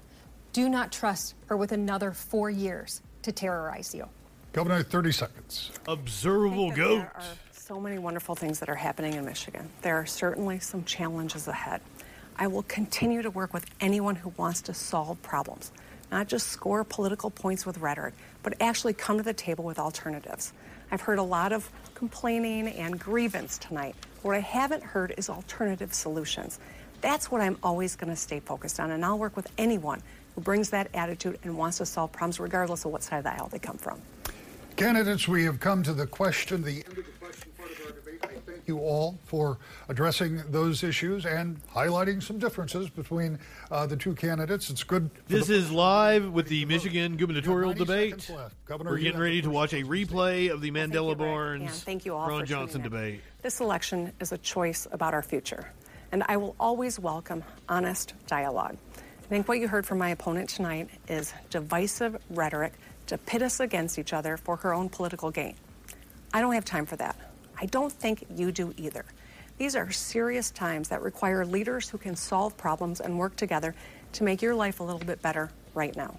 [0.51, 4.09] Do not trust her with another four years to terrorize you.
[4.53, 5.71] Governor, 30 seconds.
[5.87, 6.97] Observable that goat.
[6.97, 9.67] There are so many wonderful things that are happening in Michigan.
[9.81, 11.81] There are certainly some challenges ahead.
[12.37, 15.71] I will continue to work with anyone who wants to solve problems,
[16.11, 20.53] not just score political points with rhetoric, but actually come to the table with alternatives.
[20.91, 23.95] I've heard a lot of complaining and grievance tonight.
[24.21, 26.59] What I haven't heard is alternative solutions.
[27.01, 30.03] That's what I'm always going to stay focused on, and I'll work with anyone
[30.35, 33.33] who brings that attitude and wants to solve problems, regardless of what side of the
[33.33, 33.99] aisle they come from.
[34.75, 37.91] Candidates, we have come to the question, the end of the question part of our
[37.91, 38.19] debate.
[38.23, 43.37] I thank you all for addressing those issues and highlighting some differences between
[43.69, 44.71] uh, the two candidates.
[44.71, 45.11] It's good.
[45.27, 48.31] This is live with the Michigan gubernatorial debate.
[48.65, 52.03] Governor, We're getting ready to watch a replay of the Mandela you, Rick, Barnes thank
[52.05, 53.21] you all Ron Johnson debate.
[53.43, 55.69] This election is a choice about our future,
[56.11, 58.77] and I will always welcome honest dialogue.
[58.97, 62.73] I think what you heard from my opponent tonight is divisive rhetoric
[63.07, 65.55] to pit us against each other for her own political gain.
[66.33, 67.15] I don't have time for that.
[67.59, 69.05] I don't think you do either.
[69.57, 73.75] These are serious times that require leaders who can solve problems and work together
[74.13, 76.17] to make your life a little bit better right now.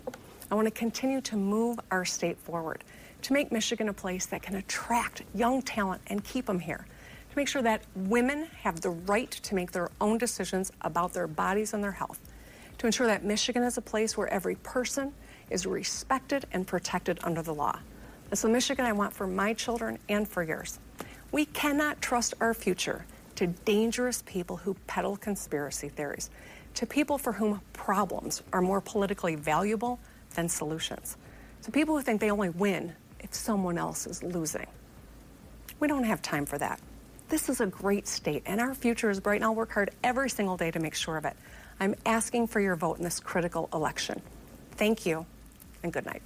[0.50, 2.84] I want to continue to move our state forward,
[3.22, 6.86] to make Michigan a place that can attract young talent and keep them here,
[7.30, 11.26] to make sure that women have the right to make their own decisions about their
[11.26, 12.20] bodies and their health,
[12.78, 15.12] to ensure that Michigan is a place where every person
[15.50, 17.78] is respected and protected under the law.
[18.28, 20.78] That's the Michigan I want for my children and for yours.
[21.32, 23.04] We cannot trust our future
[23.36, 26.30] to dangerous people who peddle conspiracy theories,
[26.74, 29.98] to people for whom problems are more politically valuable
[30.34, 31.16] than solutions,
[31.62, 34.66] to people who think they only win if someone else is losing.
[35.80, 36.80] We don't have time for that.
[37.28, 40.30] This is a great state, and our future is bright, and I'll work hard every
[40.30, 41.34] single day to make sure of it.
[41.80, 44.20] I'm asking for your vote in this critical election.
[44.72, 45.26] Thank you,
[45.84, 46.22] and good night.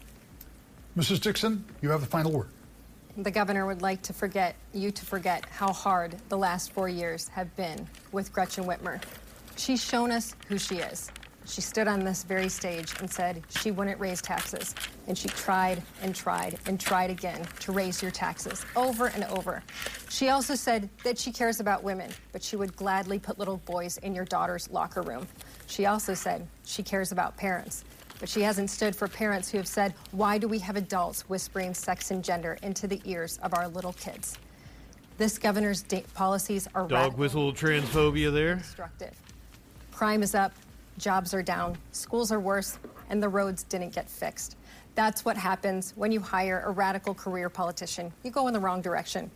[0.96, 1.20] Mrs.
[1.20, 2.48] Dixon, you have the final word.
[3.18, 7.28] The governor would like to forget you to forget how hard the last four years
[7.28, 9.02] have been with Gretchen Whitmer.
[9.56, 11.11] She's shown us who she is.
[11.44, 14.74] She stood on this very stage and said she wouldn't raise taxes.
[15.09, 19.62] And she tried and tried and tried again to raise your taxes over and over.
[20.11, 23.96] She also said that she cares about women, but she would gladly put little boys
[23.98, 25.26] in your daughter's locker room.
[25.66, 27.82] She also said she cares about parents,
[28.19, 31.75] but she hasn't stood for parents who have said, Why do we have adults whispering
[31.75, 34.37] sex and gender into the ears of our little kids?
[35.16, 38.57] This governor's policies are Dog whistle transphobia there.
[38.57, 39.14] destructive.
[39.93, 40.53] Crime is up,
[40.97, 42.79] jobs are down, schools are worse,
[43.11, 44.57] and the roads didn't get fixed.
[44.95, 48.12] That's what happens when you hire a radical career politician.
[48.23, 49.31] You go in the wrong direction.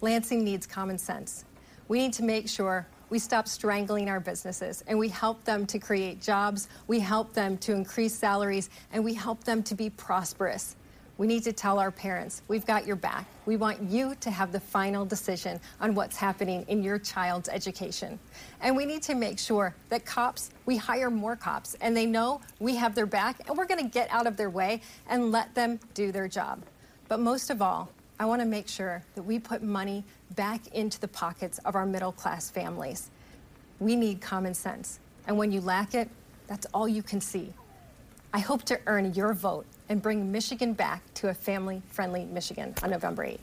[0.00, 1.44] Lansing needs common sense.
[1.88, 5.78] We need to make sure we stop strangling our businesses and we help them to
[5.78, 10.76] create jobs, we help them to increase salaries, and we help them to be prosperous.
[11.18, 13.26] We need to tell our parents, we've got your back.
[13.46, 18.18] We want you to have the final decision on what's happening in your child's education.
[18.60, 22.42] And we need to make sure that cops, we hire more cops, and they know
[22.58, 25.54] we have their back, and we're going to get out of their way and let
[25.54, 26.62] them do their job.
[27.08, 27.88] But most of all,
[28.18, 30.02] I want to make sure that we put money
[30.34, 33.10] back into the pockets of our middle class families.
[33.78, 35.00] We need common sense.
[35.26, 36.08] And when you lack it,
[36.46, 37.52] that's all you can see.
[38.32, 42.74] I hope to earn your vote and bring Michigan back to a family friendly Michigan
[42.82, 43.38] on November 8th.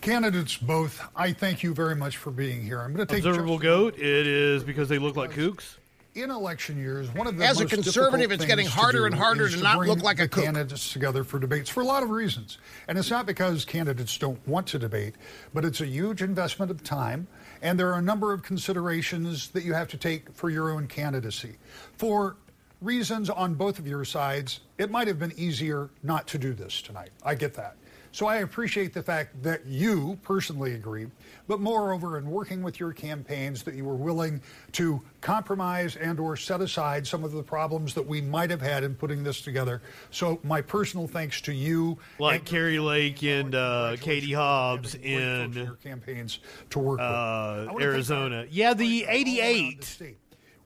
[0.00, 2.80] Candidates both, I thank you very much for being here.
[2.80, 3.98] I'm going to take Observable goat.
[3.98, 5.76] It is because they look like kooks.
[6.16, 9.04] In election years, one of the As a most conservative, it's getting things harder to
[9.04, 11.82] and harder is to not bring look like a the candidates together for debates for
[11.82, 12.58] a lot of reasons,
[12.88, 15.14] and it's not because candidates don't want to debate,
[15.54, 17.28] but it's a huge investment of time,
[17.62, 20.88] and there are a number of considerations that you have to take for your own
[20.88, 21.56] candidacy.
[21.96, 22.36] For
[22.80, 26.82] reasons on both of your sides, it might have been easier not to do this
[26.82, 27.10] tonight.
[27.22, 27.76] I get that.
[28.12, 31.06] So I appreciate the fact that you personally agree,
[31.46, 34.40] but moreover, in working with your campaigns, that you were willing
[34.72, 38.82] to compromise and or set aside some of the problems that we might have had
[38.82, 39.80] in putting this together.
[40.10, 45.76] So my personal thanks to you, Like Kari Lake and uh, Katie Hobbs in your
[45.76, 46.40] campaigns
[46.70, 47.82] to work uh, with.
[47.84, 48.44] Arizona.
[48.50, 50.16] Yeah, the 88.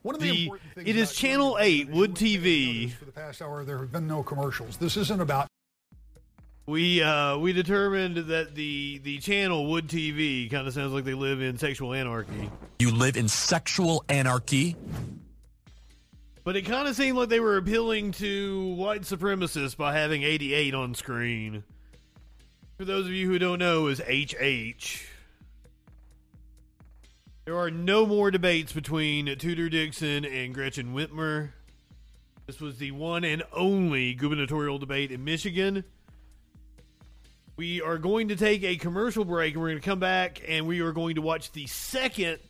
[0.01, 2.91] One of the, The- important things it is Channel 8, Wood TV.
[2.93, 4.77] for the past hour, there have been no commercials.
[4.79, 5.47] This isn't about
[6.67, 11.13] We uh, we determined that the the channel Wood TV kind of sounds like they
[11.15, 14.77] live in sexual anarchy, You live in sexual anarchy?
[16.43, 20.75] but it kind of seemed like they were appealing to white supremacists by having 88
[20.75, 21.65] on screen.
[22.77, 25.07] For those of you who don't know, is HH.
[27.47, 31.51] There are no more debates between Tudor Dixon and Gretchen Whitmer.
[32.47, 35.85] This was the one and only gubernatorial debate in Michigan.
[37.57, 40.67] We are going to take a commercial break and we're going to come back and
[40.67, 42.41] we are going to watch the second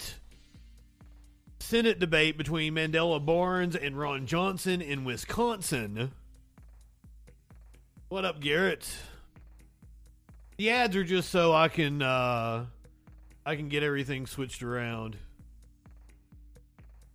[1.58, 6.10] Senate debate between Mandela Barnes and Ron Johnson in Wisconsin.
[8.08, 8.88] What up, Garrett?
[10.56, 12.64] The ads are just so I can uh
[13.44, 15.16] I can get everything switched around.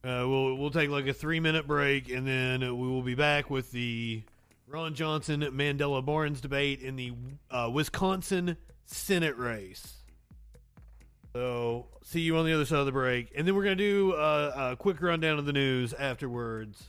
[0.03, 3.49] Uh, we'll we'll take like a three minute break and then we will be back
[3.49, 4.21] with the
[4.69, 7.11] Ron Johnson Mandela Barnes debate in the
[7.49, 8.55] uh, Wisconsin
[8.85, 9.95] Senate race.
[11.33, 14.13] So see you on the other side of the break, and then we're gonna do
[14.13, 16.83] uh, a quick rundown of the news afterwards.